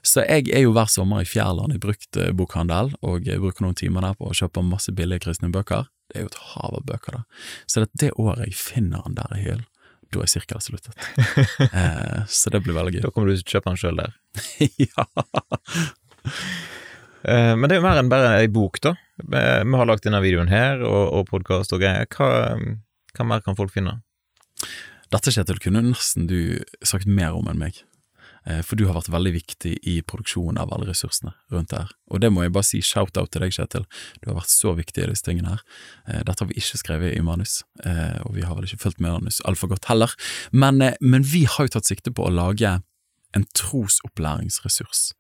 Så 0.07 0.23
jeg 0.23 0.47
er 0.55 0.62
jo 0.62 0.73
hver 0.77 0.88
sommer 0.90 1.25
i 1.25 1.29
Fjærland 1.29 1.75
i 1.75 1.81
brukt 1.83 2.16
eh, 2.21 2.33
bokhandel, 2.37 2.92
og 3.07 3.27
jeg 3.27 3.42
bruker 3.42 3.64
noen 3.66 3.79
timer 3.79 4.05
der 4.07 4.19
på 4.19 4.29
å 4.29 4.37
kjøpe 4.37 4.62
masse 4.62 4.92
billige 4.95 5.25
kristne 5.27 5.51
bøker. 5.55 5.88
Det 6.07 6.21
er 6.21 6.27
jo 6.27 6.31
et 6.31 6.42
hav 6.53 6.77
av 6.79 6.85
bøker, 6.87 7.19
da. 7.19 7.40
Så 7.66 7.83
det, 7.83 7.88
det 7.99 8.12
året 8.14 8.47
jeg 8.47 8.59
finner 8.61 9.03
han 9.03 9.16
der 9.19 9.35
i 9.35 9.42
hyllen, 9.42 9.66
da 10.14 10.23
er 10.23 10.31
sirkelen 10.31 10.62
sluttet. 10.62 10.95
eh, 11.66 12.21
så 12.31 12.53
det 12.55 12.62
blir 12.62 12.77
veldig 12.79 12.95
gøy. 12.95 13.03
Da 13.09 13.11
kommer 13.11 13.33
du 13.33 13.40
til 13.40 13.42
å 13.49 13.57
kjøpe 13.57 13.73
den 13.73 13.81
sjøl 13.83 13.99
der. 14.05 14.14
ja. 14.87 15.07
Eh, 17.27 17.53
Men 17.59 17.66
det 17.66 17.75
er 17.75 17.81
jo 17.81 17.87
mer 17.88 17.99
enn 17.99 18.12
bare 18.12 18.37
ei 18.38 18.51
bok, 18.53 18.79
da. 18.87 18.95
Vi 19.19 19.42
vi 19.66 19.81
har 19.81 19.90
lagt 19.90 20.07
denne 20.07 20.23
videoen 20.23 20.53
her, 20.53 20.85
og, 20.87 21.03
og 21.19 21.27
podkast 21.33 21.75
og 21.75 21.83
greier. 21.83 22.07
Hva, 22.14 22.55
hva 23.16 23.27
mer 23.27 23.42
kan 23.42 23.59
folk 23.59 23.75
finne? 23.75 23.99
Dette, 25.11 25.35
Kjetil, 25.35 25.59
kunne 25.62 25.83
nesten 25.90 26.31
du 26.31 26.62
sagt 26.87 27.11
mer 27.11 27.35
om 27.35 27.51
enn 27.51 27.59
meg. 27.59 27.83
Eh, 28.46 28.62
for 28.62 28.78
du 28.78 28.87
har 28.87 28.94
vært 28.94 29.11
veldig 29.11 29.32
viktig 29.35 29.72
i 29.90 29.96
produksjonen 30.06 30.61
av 30.62 30.72
alle 30.74 30.88
ressursene 30.90 31.32
rundt 31.52 31.74
her. 31.74 31.90
Og 32.12 32.22
det 32.22 32.30
må 32.32 32.44
jeg 32.44 32.54
bare 32.54 32.68
si 32.68 32.80
shout-out 32.85 33.32
til 33.35 33.42
deg, 33.42 33.54
Kjetil. 33.56 33.87
Du 34.22 34.30
har 34.30 34.38
vært 34.38 34.52
så 34.52 34.74
viktig 34.78 35.02
i 35.02 35.11
disse 35.11 35.26
tingene 35.26 35.56
her. 35.56 35.64
Eh, 36.06 36.22
dette 36.22 36.44
har 36.44 36.50
vi 36.50 36.59
ikke 36.61 36.80
skrevet 36.82 37.16
i 37.16 37.24
manus, 37.26 37.59
eh, 37.85 38.18
og 38.24 38.37
vi 38.38 38.46
har 38.46 38.54
vel 38.54 38.68
ikke 38.68 38.85
fulgt 38.87 39.02
med 39.02 39.16
manus 39.18 39.42
altfor 39.48 39.74
godt 39.74 39.90
heller. 39.90 40.14
Men, 40.52 40.78
men 41.00 41.26
vi 41.26 41.44
har 41.50 41.66
jo 41.66 41.76
tatt 41.76 41.90
sikte 41.90 42.14
på 42.14 42.28
å 42.28 42.35
lage 42.35 42.78
en 43.37 43.46
trosopplæringsressurs 43.59 45.11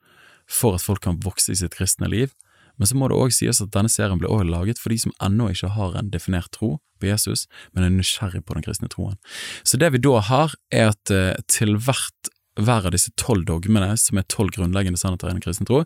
for 0.46 0.78
at 0.78 0.84
folk 0.84 1.02
kan 1.02 1.18
vokse 1.24 1.50
i 1.50 1.58
sitt 1.58 1.74
kristne 1.74 2.08
liv. 2.08 2.30
Men 2.78 2.86
så 2.86 2.94
må 2.94 3.08
det 3.08 3.16
òg 3.16 3.32
sies 3.32 3.58
at 3.64 3.72
denne 3.74 3.90
serien 3.90 4.20
ble 4.20 4.28
også 4.30 4.46
laget 4.46 4.78
for 4.78 4.92
de 4.92 5.00
som 5.00 5.14
ennå 5.24 5.48
ikke 5.50 5.72
har 5.74 5.96
en 5.96 6.12
definert 6.12 6.52
tro 6.54 6.76
på 7.00 7.08
Jesus, 7.08 7.44
men 7.72 7.84
er 7.84 7.92
nysgjerrig 7.92 8.42
på 8.46 8.54
den 8.56 8.64
kristne 8.64 8.88
troen. 8.92 9.16
Så 9.64 9.80
det 9.80 9.90
vi 9.92 10.00
da 10.04 10.20
har, 10.28 10.54
er 10.72 10.92
at 10.92 11.12
til 11.52 11.74
hvert 11.80 12.30
hver 12.56 12.88
av 12.88 12.94
disse 12.94 13.12
tolv 13.20 13.46
dogmene, 13.48 13.92
som 14.00 14.18
er 14.18 14.28
tolv 14.32 14.54
grunnleggende 14.56 15.00
sannheter 15.00 15.30
innen 15.30 15.44
kristen 15.44 15.68
tro, 15.68 15.84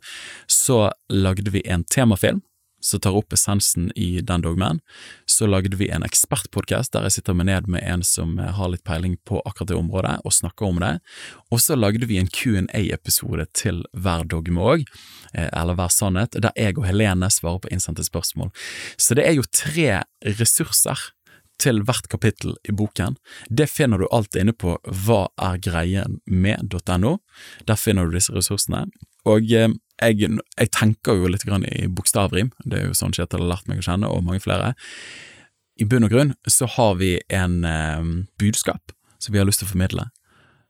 så 0.50 0.88
lagde 1.10 1.52
vi 1.54 1.64
en 1.66 1.84
temafilm 1.84 2.42
som 2.80 3.00
tar 3.00 3.16
opp 3.16 3.32
essensen 3.32 3.90
i 3.96 4.20
den 4.24 4.40
dogmen. 4.40 4.80
Så 5.28 5.46
lagde 5.46 5.76
vi 5.76 5.90
en 5.92 6.04
ekspertpodkast 6.06 6.94
der 6.94 7.06
jeg 7.06 7.18
sitter 7.18 7.36
med 7.36 7.50
ned 7.50 7.68
med 7.70 7.84
en 7.84 8.02
som 8.06 8.38
har 8.40 8.72
litt 8.72 8.84
peiling 8.88 9.18
på 9.28 9.42
akkurat 9.44 9.70
det 9.70 9.78
området, 9.78 10.16
og 10.24 10.34
snakker 10.34 10.70
om 10.70 10.80
det. 10.82 10.94
Og 11.52 11.60
så 11.62 11.76
lagde 11.76 12.08
vi 12.08 12.18
en 12.20 12.30
Q&A-episode 12.30 13.46
til 13.56 13.84
hver 13.92 14.24
dogme 14.24 14.64
òg, 14.64 14.86
eh, 15.34 15.48
eller 15.52 15.76
hver 15.76 15.92
sannhet, 15.92 16.40
der 16.40 16.56
jeg 16.56 16.78
og 16.78 16.88
Helene 16.88 17.30
svarer 17.30 17.60
på 17.60 17.72
innsendte 17.72 18.06
spørsmål. 18.06 18.52
Så 18.96 19.14
det 19.18 19.28
er 19.28 19.36
jo 19.36 19.48
tre 19.52 20.02
ressurser 20.24 21.10
til 21.60 21.82
hvert 21.86 22.08
kapittel 22.12 22.56
i 22.68 22.74
boken. 22.76 23.16
Det 23.48 23.68
finner 23.70 24.00
du 24.00 24.08
alt 24.10 24.36
inne 24.38 24.54
på 24.56 24.76
hva 25.04 25.22
er 25.40 25.60
greien 25.62 26.18
med.no. 26.26 27.16
Der 27.68 27.80
finner 27.80 28.06
du 28.08 28.16
disse 28.16 28.34
ressursene. 28.34 28.86
Og 29.28 29.52
eh, 29.52 29.68
jeg, 30.00 30.30
jeg, 30.30 30.70
tenker 30.76 31.18
jo 31.18 31.28
litt 31.28 31.44
grann 31.44 31.66
i 31.68 31.88
bokstavrim, 31.92 32.54
det 32.64 32.78
er 32.78 32.88
jo 32.88 32.96
sånn 32.96 33.12
Kjetil 33.16 33.44
har 33.44 33.52
lært 33.52 33.68
meg 33.68 33.82
å 33.82 33.84
kjenne, 33.84 34.08
og 34.08 34.24
mange 34.24 34.40
flere. 34.44 34.72
I 35.80 35.86
bunn 35.88 36.06
og 36.06 36.12
grunn 36.12 36.32
så 36.48 36.68
har 36.76 36.96
vi 37.00 37.14
en 37.32 37.60
eh, 37.68 38.08
budskap 38.40 38.94
som 39.20 39.34
vi 39.34 39.42
har 39.42 39.48
lyst 39.48 39.62
til 39.62 39.68
å 39.68 39.74
formidle, 39.74 40.08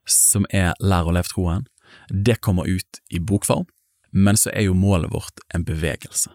som 0.07 0.47
er 0.51 0.75
Lær 0.83 1.07
å 1.07 1.15
leve 1.15 1.31
troen. 1.31 1.67
Det 2.11 2.39
kommer 2.43 2.67
ut 2.67 3.01
i 3.11 3.19
bokform, 3.19 3.67
men 4.11 4.39
så 4.39 4.51
er 4.51 4.67
jo 4.67 4.75
målet 4.75 5.11
vårt 5.13 5.43
en 5.55 5.63
bevegelse. 5.67 6.31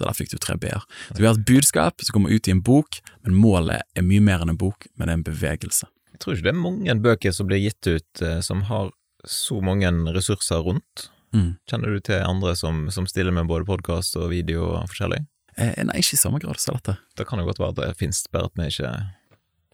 Så 0.00 0.06
der 0.08 0.16
fikk 0.16 0.32
du 0.32 0.38
tre 0.40 0.56
b-er. 0.56 0.84
Så 1.10 1.18
vi 1.20 1.28
har 1.28 1.36
et 1.36 1.44
budskap 1.44 2.00
som 2.00 2.16
kommer 2.16 2.32
ut 2.32 2.48
i 2.48 2.54
en 2.54 2.62
bok, 2.64 3.02
men 3.26 3.36
målet 3.36 3.84
er 3.92 4.06
mye 4.06 4.24
mer 4.24 4.40
enn 4.40 4.54
en 4.54 4.60
bok, 4.60 4.88
men 4.94 5.06
det 5.06 5.12
er 5.12 5.18
en 5.18 5.26
bevegelse. 5.26 5.88
Jeg 6.14 6.22
tror 6.24 6.36
ikke 6.36 6.46
det 6.46 6.54
er 6.54 6.62
mange 6.62 6.94
bøker 7.04 7.34
som 7.36 7.48
blir 7.50 7.60
gitt 7.60 7.84
ut 7.90 8.22
eh, 8.24 8.40
som 8.44 8.64
har 8.70 8.94
så 9.28 9.60
mange 9.60 9.90
ressurser 10.16 10.64
rundt. 10.64 11.10
Mm. 11.36 11.52
Kjenner 11.68 11.92
du 11.92 12.00
til 12.02 12.24
andre 12.24 12.54
som, 12.56 12.86
som 12.90 13.06
stiller 13.06 13.34
med 13.36 13.50
både 13.50 13.68
podkast 13.68 14.16
og 14.16 14.30
video 14.32 14.64
og 14.72 14.88
forskjellig? 14.90 15.20
Eh, 15.60 15.76
nei, 15.84 16.00
ikke 16.00 16.16
i 16.16 16.20
samme 16.20 16.40
grad 16.42 16.60
som 16.62 16.78
dette. 16.78 16.96
Det 17.18 17.26
kan 17.28 17.42
jo 17.42 17.48
godt 17.50 17.60
være 17.60 17.74
at 17.74 17.80
det 17.82 17.98
finnes, 18.00 18.22
bare 18.32 18.48
at 18.48 18.56
vi 18.56 18.70
ikke 18.72 18.94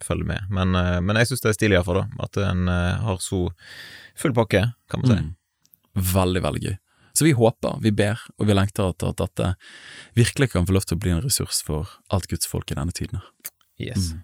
følger 0.05 0.29
med. 0.29 0.51
Men, 0.51 0.75
eh, 0.75 0.99
men 1.01 1.21
jeg 1.21 1.31
syns 1.31 1.45
det 1.45 1.53
er 1.53 1.59
stilig 1.61 1.79
iallfall, 1.79 2.03
da. 2.03 2.27
At 2.27 2.41
en 2.43 2.67
eh, 2.73 3.05
har 3.07 3.23
så 3.23 3.47
full 4.19 4.35
pakke, 4.37 4.67
kan 4.91 5.03
man 5.03 5.13
si. 5.13 5.21
Mm. 5.23 5.33
Veldig, 6.13 6.43
veldig 6.45 6.65
gøy. 6.67 6.77
Så 7.17 7.25
vi 7.25 7.33
håper, 7.37 7.79
vi 7.81 7.93
ber, 7.97 8.21
og 8.37 8.49
vi 8.49 8.57
lengter 8.57 8.91
etter 8.91 9.15
at 9.15 9.23
dette 9.23 9.53
virkelig 10.19 10.51
kan 10.53 10.69
få 10.69 10.77
lov 10.77 10.85
til 10.85 10.99
å 10.99 11.01
bli 11.01 11.15
en 11.15 11.25
ressurs 11.25 11.63
for 11.65 11.97
alt 12.13 12.29
Guds 12.29 12.49
folk 12.51 12.71
i 12.71 12.77
denne 12.77 12.93
tiden. 12.97 13.23
Yes. 13.81 14.13
Mm. 14.13 14.23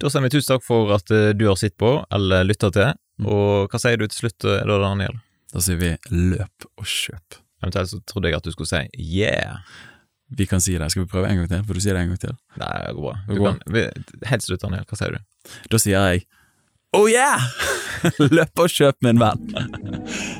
Da 0.00 0.10
sier 0.10 0.24
vi 0.24 0.32
tusen 0.32 0.54
takk 0.54 0.64
for 0.64 0.94
at 0.94 1.10
uh, 1.12 1.30
du 1.36 1.46
har 1.48 1.58
sittet 1.60 1.78
på, 1.82 1.92
eller 2.14 2.46
lytta 2.46 2.70
til. 2.74 2.94
Mm. 3.20 3.28
Og 3.34 3.72
hva 3.72 3.82
sier 3.82 4.00
du 4.00 4.06
til 4.06 4.24
slutt 4.24 4.46
uh, 4.48 4.62
da, 4.62 4.78
Daniel? 4.86 5.18
Da 5.50 5.62
sier 5.64 5.80
vi 5.80 5.92
løp 6.14 6.68
og 6.70 6.86
kjøp. 6.86 7.40
Eventuelt 7.60 7.90
så 7.90 8.00
trodde 8.08 8.30
jeg 8.30 8.38
at 8.38 8.46
du 8.46 8.54
skulle 8.54 8.70
si 8.70 9.10
yeah. 9.18 9.60
Vi 10.30 10.46
kan 10.46 10.62
si 10.62 10.76
det. 10.78 10.88
Skal 10.94 11.04
vi 11.04 11.10
prøve 11.10 11.28
en 11.28 11.42
gang 11.42 11.48
til? 11.50 11.64
Får 11.66 11.76
du 11.76 11.82
si 11.82 11.90
det 11.90 12.00
en 12.00 12.12
gang 12.12 12.20
til? 12.22 12.36
Nei, 12.62 12.74
det 12.86 12.92
går 12.96 13.02
bra. 13.08 13.14
Du 13.26 13.40
går. 13.40 13.58
Kan, 13.58 14.28
helt 14.30 14.46
slutt, 14.46 14.62
Daniel. 14.62 14.86
Hva 14.86 15.00
sier 15.00 15.16
du? 15.16 15.56
Da 15.72 15.82
sier 15.82 16.06
jeg 16.12 16.28
oh 16.96 17.10
yeah! 17.10 17.50
løp 18.38 18.62
og 18.62 18.70
kjøp, 18.70 19.02
min 19.04 19.20
venn. 19.20 19.50